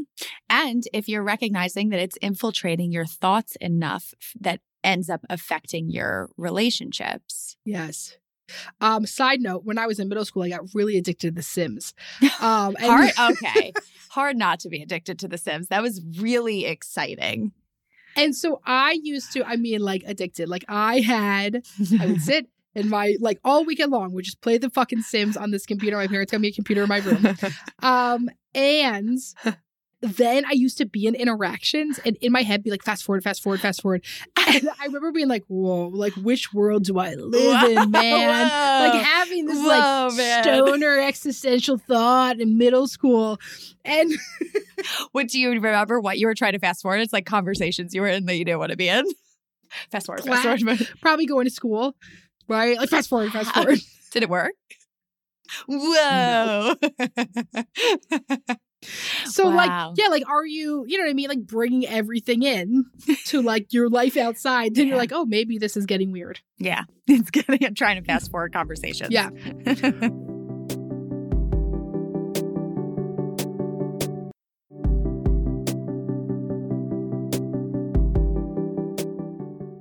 [0.50, 6.30] And if you're recognizing that it's infiltrating your thoughts enough that ends up affecting your
[6.38, 7.55] relationships.
[7.66, 8.18] Yes.
[8.80, 11.42] Um, side note, when I was in middle school, I got really addicted to The
[11.44, 11.94] Sims.
[12.42, 13.12] Um, and- Hard,
[13.44, 13.74] okay.
[14.12, 15.68] Hard not to be addicted to The Sims.
[15.70, 17.52] That was really exciting.
[18.16, 20.48] And so I used to, I mean, like addicted.
[20.48, 21.64] Like I had,
[22.00, 25.36] I would sit in my, like all weekend long, would just play the fucking Sims
[25.36, 25.98] on this computer.
[25.98, 27.36] My parents got me a computer in my room.
[27.80, 29.18] Um, and
[30.06, 33.24] then I used to be in interactions and in my head be like, fast forward,
[33.24, 34.04] fast forward, fast forward.
[34.48, 38.48] And I remember being like, whoa, like which world do I live in, man?
[38.48, 38.88] Whoa.
[38.90, 40.44] Like having this Whoa, like man.
[40.44, 43.40] stoner existential thought in middle school.
[43.84, 44.14] And
[45.12, 47.02] What do you remember what you were trying to fast forward?
[47.02, 49.06] It's like conversations you were in that you didn't want to be in.
[49.92, 50.88] Fast forward, fast forward.
[51.02, 51.96] probably going to school,
[52.48, 52.78] right?
[52.78, 53.80] Like fast forward, fast forward.
[54.12, 54.54] Did it work?
[55.68, 56.76] Whoa.
[59.26, 59.56] So Wow.
[59.90, 61.30] like, yeah, like, are you, you know what I mean?
[61.30, 62.86] Like bringing everything in
[63.26, 64.76] to like your life outside.
[64.76, 66.40] Then you're like, oh, maybe this is getting weird.
[66.58, 66.84] yeah.
[67.08, 67.64] It's getting.
[67.64, 69.12] I'm trying to fast forward conversations.
[69.12, 69.30] Yeah.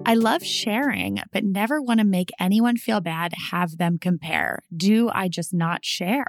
[0.07, 4.59] I love sharing, but never want to make anyone feel bad, have them compare.
[4.77, 6.27] Do I just not share?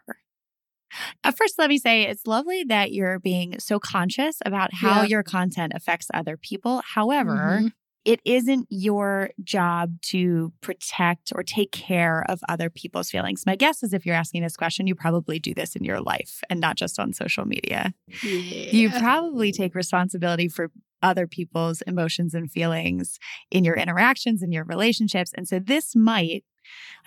[1.37, 5.07] First, let me say it's lovely that you're being so conscious about how Yeah.
[5.07, 6.81] your content affects other people.
[6.93, 7.71] However, Mhm.
[8.05, 13.45] it isn't your job to protect or take care of other people's feelings.
[13.47, 16.41] My guess is if you're asking this question, you probably do this in your life
[16.49, 17.93] and not just on social media.
[18.21, 20.69] You probably take responsibility for
[21.01, 23.17] other people's emotions and feelings
[23.51, 25.31] in your interactions, in your relationships.
[25.35, 26.43] And so this might,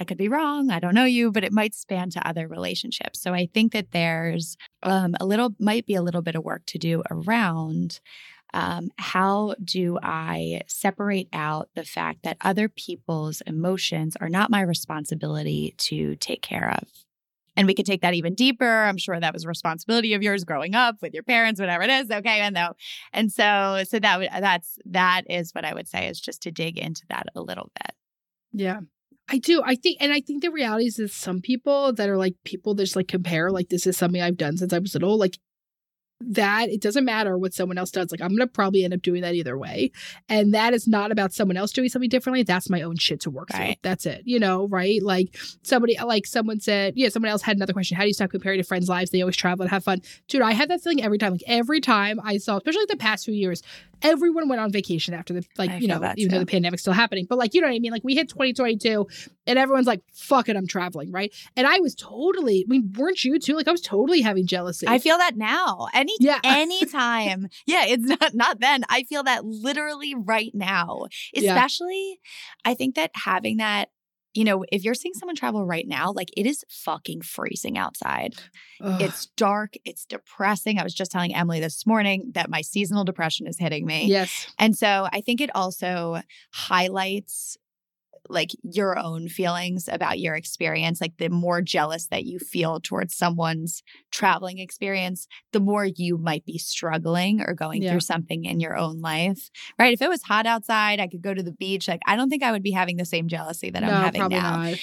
[0.01, 3.21] I could be wrong, I don't know you, but it might span to other relationships.
[3.21, 6.65] So I think that there's um, a little, might be a little bit of work
[6.67, 8.01] to do around
[8.55, 14.63] um, how do I separate out the fact that other people's emotions are not my
[14.63, 16.89] responsibility to take care of?
[17.57, 18.85] And we could take that even deeper.
[18.85, 21.91] I'm sure that was a responsibility of yours growing up with your parents, whatever it
[21.91, 22.09] is.
[22.09, 22.75] Okay, and though,
[23.13, 26.79] and so, so that that's that is what I would say is just to dig
[26.79, 27.95] into that a little bit.
[28.53, 28.81] Yeah.
[29.29, 29.63] I do.
[29.65, 32.75] I think, and I think the reality is that some people that are like people
[32.75, 35.39] that just like compare, like, this is something I've done since I was little, like,
[36.21, 38.11] that it doesn't matter what someone else does.
[38.11, 39.93] Like, I'm going to probably end up doing that either way.
[40.29, 42.43] And that is not about someone else doing something differently.
[42.43, 43.61] That's my own shit to work through.
[43.61, 43.79] Right.
[43.83, 44.23] That's it.
[44.25, 45.01] You know, right?
[45.01, 47.97] Like, somebody, like, someone said, yeah, someone else had another question.
[47.97, 49.11] How do you stop comparing to friends' lives?
[49.13, 50.01] They always travel and have fun.
[50.27, 51.31] Dude, I had that feeling every time.
[51.31, 53.63] Like, every time I saw, especially the past few years,
[54.03, 56.93] everyone went on vacation after the, like, I you know, even though the pandemic's still
[56.93, 57.27] happening.
[57.29, 57.93] But, like, you know what I mean?
[57.93, 59.07] Like, we hit 2022
[59.47, 61.35] and everyone's like, fuck it, I'm traveling, right?
[61.57, 63.55] And I was totally, I mean, weren't you too?
[63.55, 64.87] Like, I was totally having jealousy.
[64.89, 65.89] I feel that now.
[65.95, 66.41] Any Yeah.
[66.45, 67.49] anytime.
[67.67, 68.85] yeah, it's not not then.
[68.89, 71.07] I feel that literally right now.
[71.33, 71.55] Yeah.
[71.55, 72.21] Especially
[72.65, 73.91] I think that having that
[74.35, 78.35] you know, if you're seeing someone travel right now, like it is fucking freezing outside.
[78.81, 79.01] Ugh.
[79.01, 80.79] It's dark, it's depressing.
[80.79, 84.07] I was just telling Emmalee this morning that my seasonal depression is hitting me.
[84.07, 84.47] yes.
[84.59, 86.21] And so I think it also
[86.53, 87.57] highlights
[88.31, 93.15] like your own feelings about your experience, like the more jealous that you feel towards
[93.15, 97.91] someone's traveling experience, the more you might be struggling or going Yeah.
[97.93, 99.51] through something in your own life.
[99.79, 99.93] Right?
[99.93, 101.89] If it was hot outside, I could go to the beach.
[101.89, 104.57] Like I don't think I would be having the same jealousy that I'm having now.
[104.67, 104.79] not.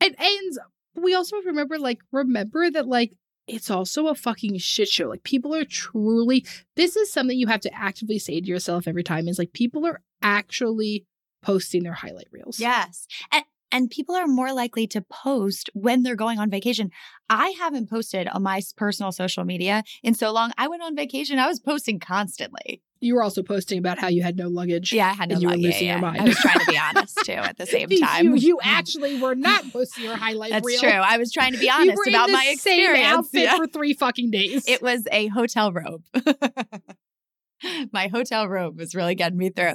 [0.00, 0.58] And and
[0.96, 3.12] we also remember, like, remember that like
[3.46, 5.08] it's also a fucking shit show.
[5.08, 6.44] Like people are truly
[6.76, 9.84] this is something you have to actively say to yourself every time is like people
[9.86, 11.04] are actually
[11.44, 12.58] posting their highlight reels.
[12.58, 13.06] Yes.
[13.32, 16.90] And and people are more likely to post when they're going on vacation.
[17.28, 20.52] I haven't posted on my personal social media in so long.
[20.56, 21.40] I went on vacation.
[21.40, 22.82] I was posting constantly.
[23.00, 24.92] You were also posting about how you had no luggage.
[24.92, 25.60] Yeah, I had no And you were luck.
[25.62, 26.20] Yeah, losing your mind.
[26.20, 28.26] I was trying to be honest too at the same time.
[28.26, 30.62] You, you actually were not posting your highlight reels.
[30.62, 30.92] That's reel.
[30.92, 31.00] true.
[31.00, 33.06] I was trying to be honest about my same experience.
[33.08, 33.56] outfit Yeah.
[33.56, 34.68] for three fucking days.
[34.68, 36.04] It was a hotel robe.
[37.92, 39.74] my hotel robe was really getting me through.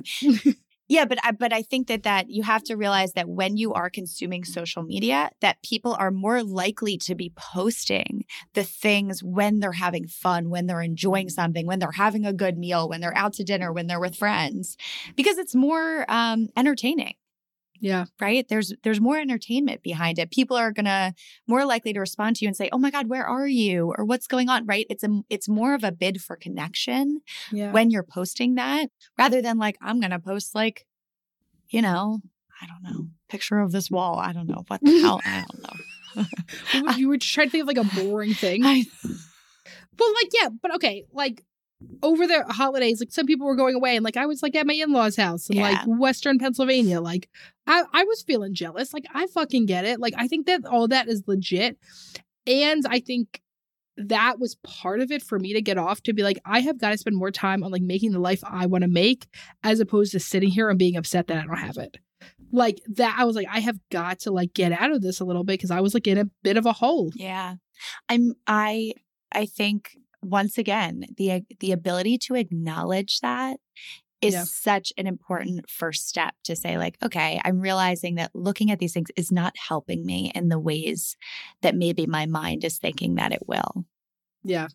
[0.89, 3.73] Yeah, but I, but I think that that you have to realize that when you
[3.73, 8.25] are consuming social media, that people are more likely to be posting
[8.55, 12.57] the things when they're having fun, when they're enjoying something, when they're having a good
[12.57, 14.77] meal, when they're out to dinner, when they're with friends,
[15.15, 17.13] because it's more um, entertaining
[17.79, 18.05] yeah.
[18.19, 18.47] right?
[18.47, 20.31] There's there's more entertainment behind it.
[20.31, 21.13] People are gonna
[21.47, 23.93] more likely to respond to you and say oh my god where are you?
[23.97, 24.65] or what's going on?
[24.65, 24.85] right?
[24.89, 27.71] It's a it's more of a bid for connection Yeah.
[27.71, 30.85] when you're posting that rather than like i'm gonna post like
[31.69, 32.19] you know
[32.61, 34.17] i don't know picture of this wall.
[34.19, 36.25] I don't know what the hell i don't know.
[36.97, 38.65] You were- trying to think of like a boring thing.
[38.65, 38.85] I-
[39.97, 41.43] Well, like, yeah, but okay, like
[42.03, 44.67] over the holidays, like some people were going away, and like I was like at
[44.67, 47.01] my in laws' house in like Western Pennsylvania.
[47.01, 47.29] Like,
[47.67, 48.93] I I was feeling jealous.
[48.93, 49.99] Like, I fucking get it.
[49.99, 51.77] Like, I think that all that is legit,
[52.45, 53.41] and I think
[53.97, 56.79] that was part of it for me to get off to be like, I have
[56.79, 59.27] got to spend more time on like making the life I want to make,
[59.63, 61.97] as opposed to sitting here and being upset that I don't have it.
[62.51, 65.25] Like that, I was like, I have got to like get out of this a
[65.25, 67.11] little bit because I was like in a bit of a hole.
[67.13, 67.55] Yeah.
[68.07, 68.93] I'm I
[69.31, 73.59] I think once again, the the ability to acknowledge that
[74.21, 74.43] is Yeah.
[74.43, 78.91] such an important first step to say like, okay, I'm realizing that looking at these
[78.93, 81.15] things is not helping me in the ways
[81.61, 83.85] that maybe my mind is thinking that it will.
[84.43, 84.67] Yeah.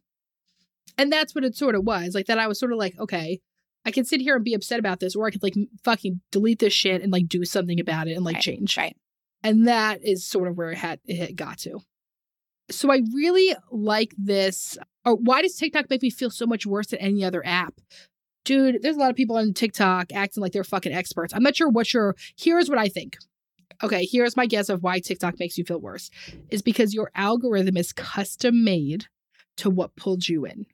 [0.97, 2.15] And that's what it sort of was.
[2.15, 3.41] Like that I was sort of like, okay,
[3.85, 6.61] I can sit here and be upset about this, or I could like fucking delete
[6.61, 8.79] this shit and like do something about it and like Right, change.
[8.79, 8.97] Right.
[9.43, 11.81] And that is sort of where it had it had got to.
[12.71, 14.79] So I really like this.
[15.05, 17.75] Or why does TikTok make me feel so much worse than any other app?
[18.45, 21.33] Dude, there's a lot of people on TikTok acting like they're fucking experts.
[21.35, 23.17] I'm not sure what your here's what I think.
[23.83, 26.11] Okay, here's my guess of why TikTok makes you feel worse.
[26.51, 29.07] Is because your algorithm is custom made
[29.57, 30.67] to what pulled you in.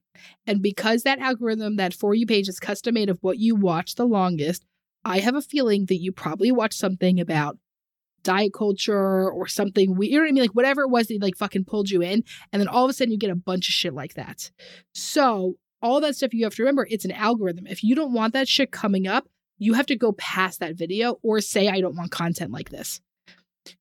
[0.46, 3.94] And because that algorithm, that for you page is custom made of what you watch
[3.94, 4.64] the longest,
[5.04, 7.56] I have a feeling that you probably watched something about
[8.22, 10.42] diet culture or something we you know what I mean?
[10.42, 12.24] Like whatever it was that like fucking pulled you in.
[12.52, 14.50] And then all of a sudden you get a bunch of shit like that.
[14.94, 17.66] So all that stuff you have to remember, it's an algorithm.
[17.66, 19.28] If you don't want that shit coming up,
[19.58, 23.00] you have to go past that video or say I don't want content like this.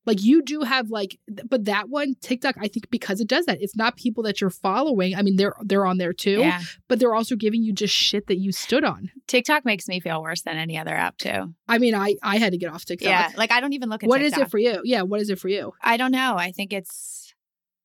[0.06, 3.58] Like you do have like but that one TikTok I think because it does that.
[3.60, 5.14] It's not people that you're following.
[5.14, 6.60] I mean they're they're on there too, Yeah.
[6.88, 9.10] but they're also giving you just shit that you stood on.
[9.26, 11.54] TikTok makes me feel worse than any other app too.
[11.68, 13.08] I mean I I had to get off TikTok.
[13.08, 13.30] Yeah.
[13.36, 14.48] Like I don't even look at What is TikTok.
[14.48, 14.80] it for you?
[14.84, 15.72] Yeah, what is it for you?
[15.82, 16.36] I don't know.
[16.36, 17.34] I think it's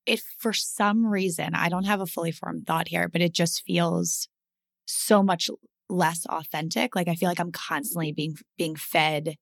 [0.06, 1.56] it for some reason.
[1.56, 4.28] I don't have a fully formed thought here, but it just feels
[4.86, 5.50] so much
[5.89, 6.96] less authentic.
[6.96, 9.36] Like I feel like I'm constantly being being fed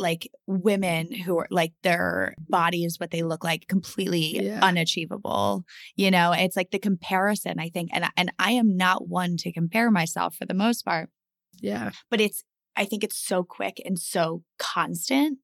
[0.00, 4.60] like women who are like their bodies what they look like completely Yeah.
[4.62, 5.64] unachievable
[5.96, 9.52] you know it's like the comparison i think and and i am not one to
[9.52, 11.08] compare myself for the most part
[11.60, 11.90] Yeah.
[12.10, 12.42] but it's
[12.76, 15.38] I think it's so quick and so constant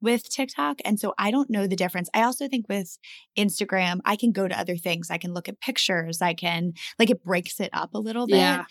[0.00, 0.76] with TikTok.
[0.84, 2.08] And so I don't know the difference.
[2.14, 2.98] I also think with
[3.36, 5.10] Instagram, I can go to other things.
[5.10, 6.22] I can look at pictures.
[6.22, 8.36] I can like it breaks it up a little bit.
[8.36, 8.64] Yeah.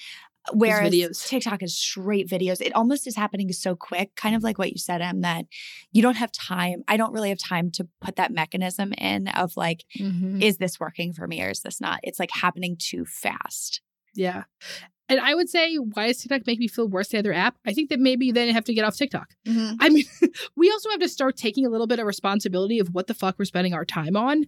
[0.53, 1.27] Whereas videos.
[1.27, 2.61] TikTok is straight videos.
[2.61, 5.45] It almost is happening so quick, kind of like what you said, Em, that
[5.91, 6.83] you don't have time.
[6.87, 10.41] I don't really have time to put that mechanism in of like, Mhm.
[10.41, 11.99] is this working for me or is this not?
[12.03, 13.81] It's like happening too fast.
[14.15, 14.43] Yeah.
[15.09, 17.57] And I would say, why does TikTok make me feel worse than the other app?
[17.65, 19.35] I think that maybe then have to get off TikTok.
[19.47, 20.03] I mean,
[20.57, 23.39] we also have to start taking a little bit of responsibility of what the fuck
[23.39, 24.45] we're spending our time on.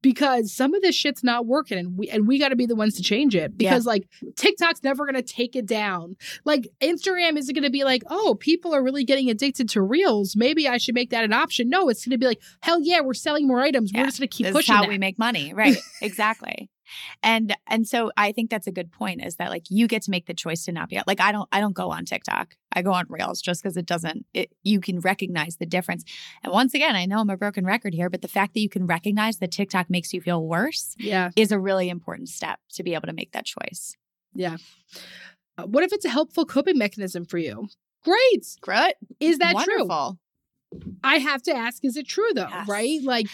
[0.00, 2.94] Because some of this shit's not working and we and we gotta be the ones
[2.96, 3.56] to change it.
[3.56, 6.16] Because like TikTok's never gonna take it down.
[6.44, 10.36] Like Instagram isn't gonna be like, oh, people are really getting addicted to reels.
[10.36, 11.68] Maybe I should make that an option.
[11.68, 13.90] No, it's gonna be like, hell yeah, we're selling more items.
[13.92, 14.00] Yeah.
[14.02, 14.88] We're just gonna keep this pushing is how that.
[14.88, 15.52] we make money.
[15.52, 15.76] Right.
[16.00, 16.70] exactly.
[17.22, 20.10] And and so I think that's a good point is that like you get to
[20.10, 22.56] make the choice to not be like I don't I don't go on TikTok.
[22.72, 26.04] I go on Reels just because it doesn't it you can recognize the difference.
[26.42, 28.68] And once again, I know I'm a broken record here, but the fact that you
[28.68, 31.30] can recognize that TikTok makes you feel worse Yeah.
[31.36, 33.96] is a really important step to be able to make that choice.
[34.34, 34.56] Yeah.
[35.56, 37.68] Uh, what if it's a helpful coping mechanism for you?
[38.04, 38.46] Great.
[38.60, 38.94] Great.
[39.20, 39.78] Is that true?
[39.86, 40.18] Wonderful.
[41.02, 42.46] I have to ask, is it true though?
[42.48, 42.68] Yes.
[42.68, 43.00] Right?
[43.02, 43.26] Like,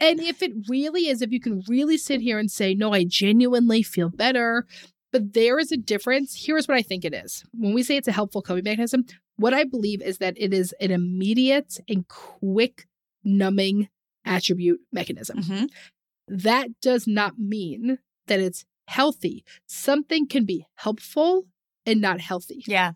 [0.00, 3.04] and if it really is, if you can really sit here and say, no, I
[3.04, 4.66] genuinely feel better,
[5.12, 6.44] but there is a difference.
[6.44, 7.44] Here's what I think it is.
[7.52, 9.04] When we say it's a helpful coping mechanism,
[9.36, 12.86] what I believe is that it is an immediate and quick
[13.24, 13.88] numbing
[14.24, 15.38] attribute mechanism.
[15.38, 15.70] Mhm.
[16.28, 19.44] That does not mean that it's healthy.
[19.66, 21.46] Something can be helpful
[21.86, 22.62] and not healthy.
[22.66, 22.92] Yeah.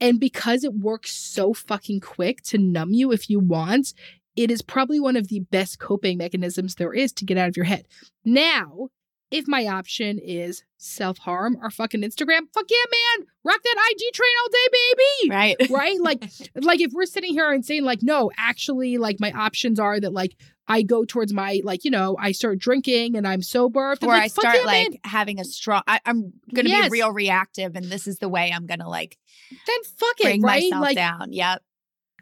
[0.00, 3.94] And because it works so fucking quick to numb you if you want,
[4.36, 7.56] it is probably one of the best coping mechanisms there is to get out of
[7.56, 7.86] your head.
[8.24, 8.88] Now,
[9.30, 14.12] if my option is self harm or fucking Instagram, fuck yeah, man, rock that IG
[14.14, 15.30] train all day, baby.
[15.30, 15.56] Right.
[15.70, 16.00] Right?
[16.00, 16.24] Like,
[16.56, 20.12] like if we're sitting here and saying, like, no, actually, like my options are that
[20.12, 20.36] like
[20.68, 23.92] I go towards my like, you know, I start drinking and I'm sober.
[23.92, 24.98] or like, I start yeah, like man.
[25.04, 26.86] having a strong I, I'm gonna Yes.
[26.86, 29.18] be real reactive and this is the way I'm gonna like
[29.50, 30.62] then fuck it, bring right?
[30.70, 31.32] myself Like, down.
[31.32, 31.62] Yep.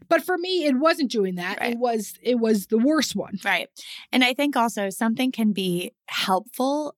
[0.08, 1.60] But for me, it wasn't doing that.
[1.60, 1.72] Right.
[1.72, 3.38] It was it was the worst one.
[3.44, 3.68] Right.
[4.12, 6.94] And I think also something can be helpful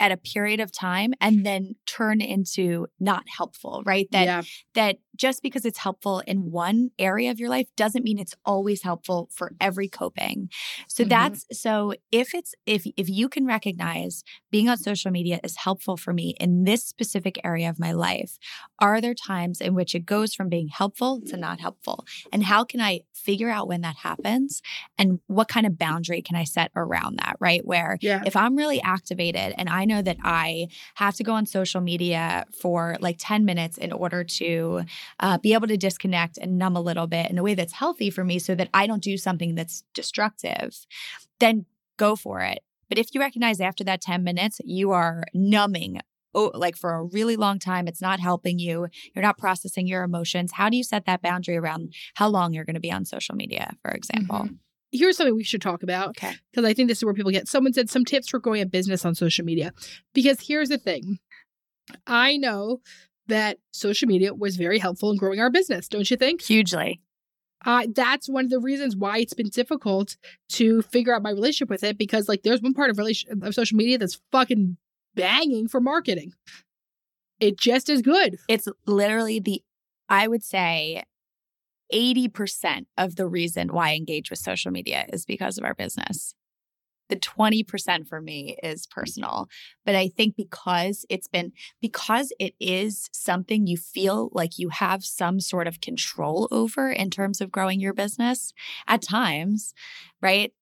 [0.00, 4.08] at a period of time and then turn into not helpful, right?
[4.12, 4.42] That yeah.
[4.74, 8.82] that just because it's helpful in one area of your life doesn't mean it's always
[8.82, 10.48] helpful for every coping.
[10.88, 11.04] So Mhm.
[11.04, 15.96] that's so if it's if if you can recognize being on social media is helpful
[15.96, 18.38] for me in this specific area of my life,
[18.78, 22.04] are there times in which it goes from being helpful to not helpful?
[22.32, 24.62] And how can I figure out when that happens
[24.96, 27.64] and what kind of boundary can I set around that, right?
[27.66, 28.24] Where Yeah.
[28.24, 32.44] if I'm really activated and I know that I have to go on social media
[32.62, 34.82] for like 10 minutes in order to
[35.18, 38.10] uh, be able to disconnect and numb a little bit in a way that's healthy
[38.10, 40.86] for me so that I don't do something that's destructive,
[41.40, 41.66] then
[41.96, 42.60] go for it.
[42.88, 46.00] But if you recognize after that 10 minutes, you are numbing.
[46.34, 48.86] Oh, like for a really long time, it's not helping you.
[49.14, 50.52] You're not processing your emotions.
[50.52, 53.34] How do you set that boundary around how long you're going to be on social
[53.34, 54.40] media, for example?
[54.44, 54.58] Mhm.
[54.92, 56.32] Here's something we should talk about Okay.
[56.50, 57.46] because I think this is where people get.
[57.48, 59.72] Someone said some tips for growing a business on social media.
[60.14, 61.18] Because here's the thing
[62.06, 62.80] I know
[63.26, 66.42] that social media was very helpful in growing our business, don't you think?
[66.42, 67.00] Hugely.
[67.66, 70.16] Uh, that's one of the reasons why it's been difficult
[70.48, 73.54] to figure out my relationship with it because, like, there's one part of relation of
[73.54, 74.76] social media that's fucking
[75.14, 76.32] banging for marketing.
[77.40, 78.36] It just is good.
[78.48, 79.62] It's literally the,
[80.08, 81.02] I would say,
[81.92, 86.34] 80% of the reason why I engage with social media is because of our business.
[87.08, 89.48] The 20% for me is personal.
[89.86, 95.04] But I think because it's been, because it is something you feel like you have
[95.04, 98.52] some sort of control over in terms of growing your business
[98.86, 99.72] at times,
[100.20, 100.52] right?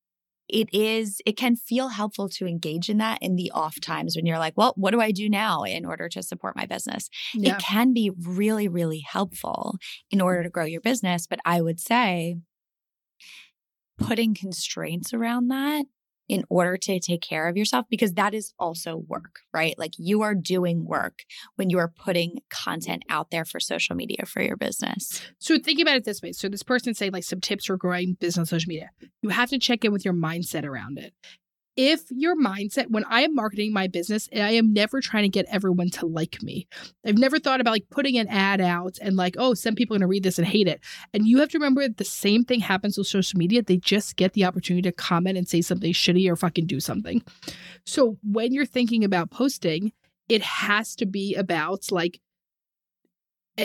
[0.49, 4.27] It is, it can feel helpful to engage in that in the off times when
[4.27, 7.09] you're like, well, what do I do now in order to support my business?
[7.35, 7.57] Yeah.
[7.57, 9.77] it can be really, really helpful
[10.11, 11.27] in order to grow your business.
[11.27, 12.37] But I would say
[13.99, 15.87] putting constraints around that
[16.29, 19.79] in order to take care of yourself, because that is also work, right?
[19.79, 21.25] Like you are doing work
[21.57, 25.23] when you are putting content out there for social media for your business.
[25.39, 26.33] So think about it this way.
[26.33, 28.91] So this person saying like some tips for growing business on social media.
[29.23, 31.13] You have to check in with your mindset around it.
[31.77, 35.47] If your mindset, when I am marketing my business, I am never trying to get
[35.51, 36.67] everyone to like me.
[37.05, 39.99] I've never thought about like putting an ad out and like, oh, some people are
[39.99, 40.81] gonna read this and hate it.
[41.13, 43.63] And you have to remember the same thing happens with social media.
[43.63, 47.23] They just get the opportunity to comment and say something shitty or fucking do something.
[47.85, 49.93] So when you're thinking about posting,
[50.29, 52.21] it has to be about like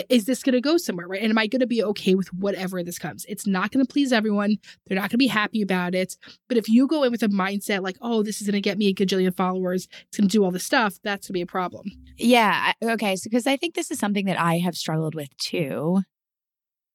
[0.08, 2.32] is this going to go somewhere right and am i going to be okay with
[2.34, 5.62] whatever this comes it's not going to please everyone they're not going to be happy
[5.62, 6.16] about it
[6.48, 8.78] but if you go in with a mindset like oh this is going to get
[8.78, 11.42] me a gajillion followers it's going to do all this stuff that's going to be
[11.42, 12.72] a problem Yeah.
[12.82, 13.16] Okay.
[13.16, 16.02] So, because I think this is something that I have struggled with too,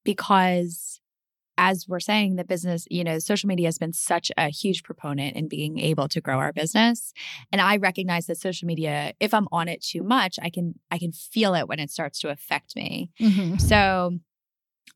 [0.04, 0.97] because
[1.58, 5.36] as we're saying, the business, you know, social media has been such a huge proponent
[5.36, 7.12] in being able to grow our business.
[7.52, 10.98] And I recognize that social media, if I'm on it too much, I can, I
[10.98, 13.10] can feel it when it starts to affect me.
[13.20, 13.56] Mm-hmm.
[13.58, 14.18] So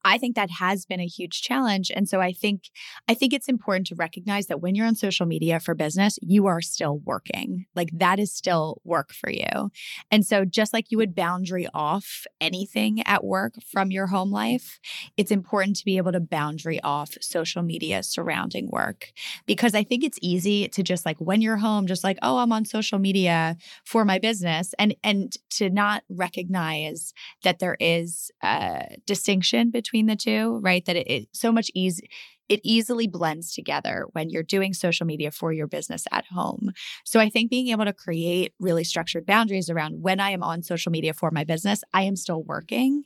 [0.04, 1.90] I think that has been a huge challenge.
[1.94, 2.70] And so I think
[3.08, 6.46] I think it's important to recognize that when you're on social media for business, you
[6.46, 7.66] are still working.
[7.74, 9.70] Like that is still work for you.
[10.10, 14.80] And so just like you would boundary off anything at work from your home life,
[15.16, 19.12] it's important to be able to boundary off social media surrounding work
[19.46, 22.52] because I think it's easy to just like when you're home just like, "Oh, I'm
[22.52, 27.12] on social media for my business." And and to not recognize
[27.42, 30.84] that there is a distinction between between the two, right?
[30.84, 32.08] That it, it so much easy
[32.48, 36.72] it easily blends together when you're doing social media for your business at home.
[37.02, 40.62] So I think being able to create really structured boundaries around when I am on
[40.62, 43.04] social media for my business, I am still working.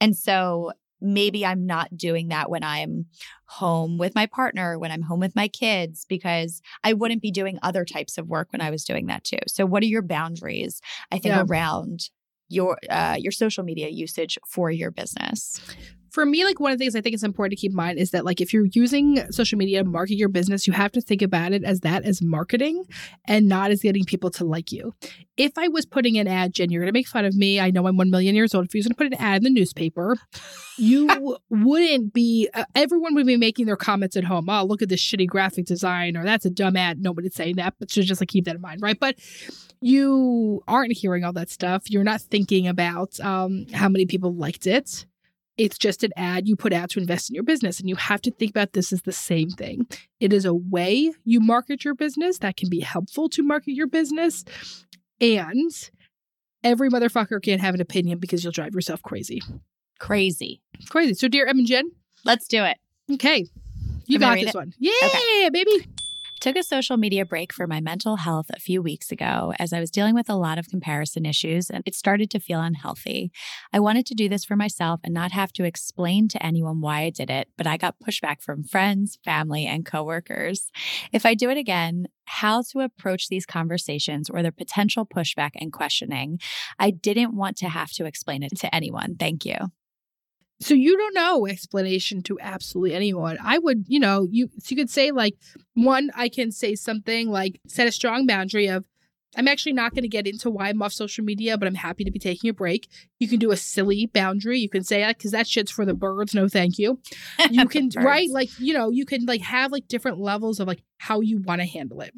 [0.00, 3.06] And so maybe I'm not doing that when I'm
[3.44, 7.60] home with my partner, when I'm home with my kids, because I wouldn't be doing
[7.62, 9.38] other types of work when I was doing that too.
[9.46, 10.80] So, what are your boundaries?
[11.12, 11.44] I think yeah.
[11.46, 12.10] around
[12.48, 15.60] your uh, your social media usage for your business
[16.10, 17.98] for me, like one of the things I think is important to keep in mind
[17.98, 21.00] is that like if you're using social media to market your business, you have to
[21.00, 22.84] think about it as that as marketing
[23.26, 24.94] and not as getting people to like you.
[25.36, 27.60] If I was putting an ad, Jen, you're gonna make fun of me.
[27.60, 28.66] I know I'm one million years old.
[28.66, 30.16] If you was gonna put an ad in the newspaper,
[30.76, 32.48] you wouldn't be.
[32.54, 34.48] Uh, everyone would be making their comments at home.
[34.48, 37.00] Oh, look at this shitty graphic design, or that's a dumb ad.
[37.00, 38.98] Nobody's saying that, but so just like keep that in mind, right?
[38.98, 39.16] But
[39.80, 41.90] you aren't hearing all that stuff.
[41.90, 45.06] You're not thinking about um, how many people liked it
[45.58, 47.80] it's just an ad you put out to invest in your business.
[47.80, 49.86] And you have to think about this as the same thing.
[50.20, 53.88] It is a way you market your business that can be helpful to market your
[53.88, 54.44] business.
[55.20, 55.72] And
[56.62, 59.42] every motherfucker can't have an opinion because you'll drive yourself crazy.
[59.98, 60.62] Crazy.
[60.88, 61.14] Crazy.
[61.14, 61.90] So, dear Em and Jen,
[62.24, 62.78] let's do it.
[63.12, 63.46] Okay.
[64.06, 64.54] You got this it?
[64.54, 64.72] one.
[64.78, 65.50] Yeah, okay.
[65.50, 65.86] baby
[66.38, 69.80] took a social media break for my mental health a few weeks ago as I
[69.80, 73.30] was dealing with a lot of comparison issues and it started to feel unhealthy.
[73.72, 77.02] I wanted to do this for myself and not have to explain to anyone why
[77.02, 80.70] I did it, but I got pushback from friends, family, and coworkers.
[81.12, 85.72] If I do it again, how to approach these conversations or the potential pushback and
[85.72, 86.38] questioning.
[86.78, 89.16] I didn't want to have to explain it to anyone.
[89.18, 89.56] Thank you.
[90.60, 93.38] So you don't know explanation to absolutely anyone.
[93.42, 95.36] I would, you know, you so you could say like
[95.74, 98.84] one, I can say something like set a strong boundary of
[99.36, 102.02] I'm actually not going to get into why I'm off social media, but I'm happy
[102.02, 102.88] to be taking a break.
[103.18, 104.58] You can do a silly boundary.
[104.58, 106.34] You can say that because that shit's for the birds.
[106.34, 106.98] No, thank you.
[107.50, 110.82] You can right like you know you can like have like different levels of like
[110.98, 112.14] how you want to handle it.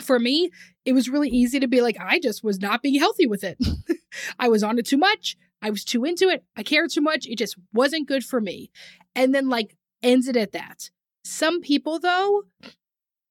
[0.00, 0.50] For me,
[0.84, 3.58] it was really easy to be like I just was not being healthy with it.
[4.38, 5.36] I was on it too much.
[5.62, 6.44] I was too into it.
[6.56, 7.26] I cared too much.
[7.26, 8.70] It just wasn't good for me.
[9.14, 10.90] And then, like, ends it at that.
[11.24, 12.44] Some people, though,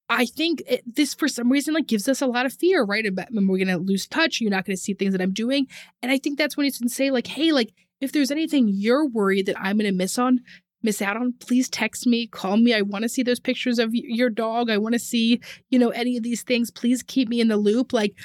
[0.09, 3.05] I think it, this for some reason like gives us a lot of fear, right?
[3.05, 4.39] About when we're gonna lose touch.
[4.39, 5.67] You're not gonna see things that I'm doing,
[6.01, 9.05] and I think that's when you can say like, "Hey, like if there's anything you're
[9.05, 10.41] worried that I'm gonna miss on,
[10.81, 12.73] miss out on, please text me, call me.
[12.73, 14.69] I want to see those pictures of your dog.
[14.69, 16.71] I want to see, you know, any of these things.
[16.71, 17.91] Please keep me in the loop.
[17.91, 18.15] Like,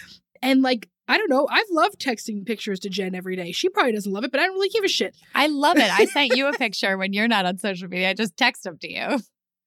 [0.41, 1.47] and like I don't know.
[1.51, 3.53] I've loved texting pictures to Jen every day.
[3.53, 5.17] She probably doesn't love it, but I don't really give a shit.
[5.35, 5.91] I love it.
[5.91, 8.11] I sent you a picture when you're not on social media.
[8.11, 9.19] I just text them to you.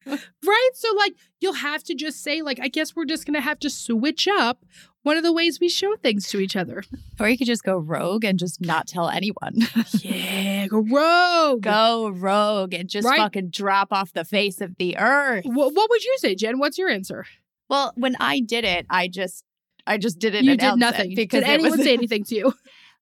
[0.08, 0.70] right?
[0.76, 3.60] So like you'll have to just say like I guess we're just going to have
[3.60, 4.64] to switch up
[5.04, 6.84] one of the ways we show things to each other.
[7.20, 9.56] Or you could just go rogue and just not tell anyone.
[10.02, 11.62] yeah, go rogue.
[11.62, 13.18] Go rogue and just right?
[13.18, 15.46] fucking drop off the face of the earth.
[15.46, 16.60] What, what would you say, Jen?
[16.60, 17.26] What's your answer?
[17.70, 19.44] Well, when I did it, I just
[19.88, 20.46] I just didn't.
[20.46, 21.14] You did nothing.
[21.16, 22.54] Because did anyone was, say anything to you?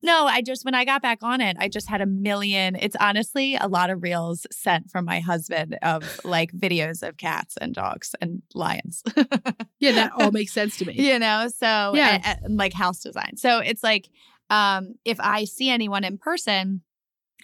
[0.04, 2.76] No, I just when I got back on it, I just had a million.
[2.76, 7.56] It's honestly a lot of reels sent from my husband of like videos of cats
[7.60, 9.02] and dogs and lions.
[9.80, 10.96] yeah, that all makes sense to me.
[10.96, 13.38] You know, so yeah, and, and like house design.
[13.38, 14.10] So it's like
[14.50, 16.82] um if I see anyone in person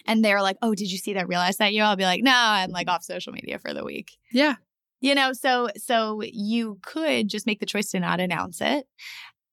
[0.06, 1.28] and they're like, "Oh, did you see that?
[1.28, 4.18] Realize that you?" I'll be like, "No, I'm like off social media for the week."
[4.32, 4.56] Yeah.
[5.00, 8.86] You know, so so you could just make the choice to not announce it.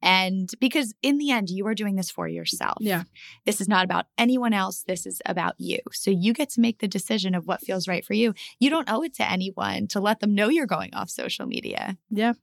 [0.01, 2.77] And because in the end, you are doing this for yourself.
[2.79, 3.03] Yeah.
[3.45, 4.83] This is not about anyone else.
[4.83, 5.79] This is about you.
[5.91, 8.33] So you get to make the decision of what feels right for you.
[8.59, 11.97] You don't owe it to anyone to let them know you're going off social media.
[12.09, 12.33] Yeah.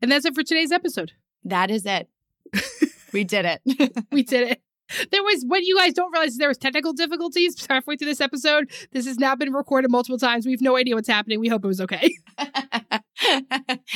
[0.00, 1.12] And that's it for today's episode.
[1.44, 2.08] That is it.
[3.12, 4.06] we did it.
[4.12, 4.62] we did it.
[5.10, 8.70] There was what you guys don't realize there was technical difficulties halfway through this episode.
[8.92, 10.46] This has now been recorded multiple times.
[10.46, 11.40] We have no idea what's happening.
[11.40, 12.10] We hope it was okay.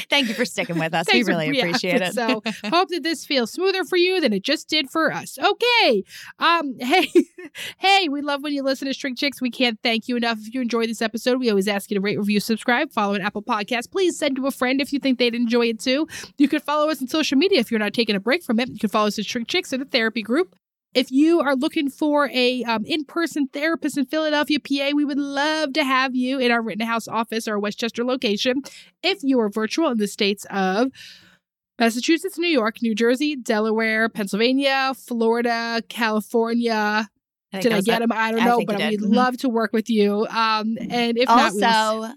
[0.09, 1.07] Thank you for sticking with us.
[1.13, 2.15] we really for, appreciate yeah, it.
[2.15, 5.39] so hope that this feels smoother for you than it just did for us.
[5.39, 6.03] Okay.
[6.39, 7.09] Um, hey,
[7.79, 9.41] hey, we love when you listen to Shrink Chicks.
[9.41, 11.39] We can't thank you enough if you enjoy this episode.
[11.39, 13.91] We always ask you to rate, review, subscribe, follow an Apple Podcast.
[13.91, 16.09] Please send to a friend if you think they'd enjoy it too.
[16.39, 18.69] You can follow us on social media if you're not taking a break from it.
[18.69, 20.57] You can follow us at Shrink Chicks or the therapy group.
[20.93, 25.73] If you are looking for a um, in-person therapist in Philadelphia, PA, we would love
[25.75, 28.63] to have you in our Rittenhouse office or Westchester location.
[29.03, 30.89] If you are virtual in the states of
[31.79, 37.09] Massachusetts, New York, New Jersey, Delaware, Pennsylvania, Florida, California.
[37.53, 38.13] Did I get them?
[38.13, 39.01] I don't I know, but we'd.
[39.01, 39.15] Mhm.
[39.15, 40.27] love to work with you.
[40.27, 42.15] Um, and if not, also,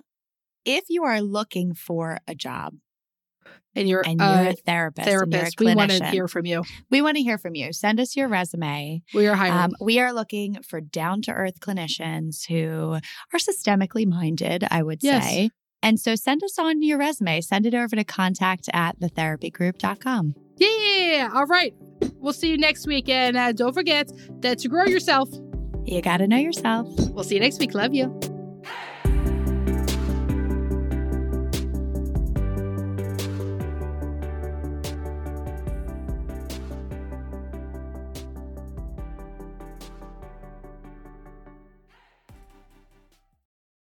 [0.66, 2.76] if you are looking for a job
[3.76, 6.46] and you're, and you're a a therapist, therapist, and we a want to hear from
[6.46, 6.64] you.
[6.92, 7.74] we want to hear from you.
[7.74, 9.02] Send us your resume.
[9.14, 9.54] We are hiring.
[9.54, 12.94] Um, we are looking for down to earth clinicians who
[13.34, 15.24] are systemically minded, I would Yes.
[15.26, 15.50] say.
[15.82, 17.42] And so send us on your resume.
[17.42, 20.36] Send it over to contact at thetherapygroup.com.
[20.58, 21.30] yeah.
[21.34, 21.74] All right.
[22.16, 23.10] We'll see you next week.
[23.10, 24.10] And uh, don't forget
[24.42, 25.30] that to grow yourself.
[25.86, 26.88] You got to know yourself.
[27.12, 27.74] We'll see you next week.
[27.74, 28.18] Love you.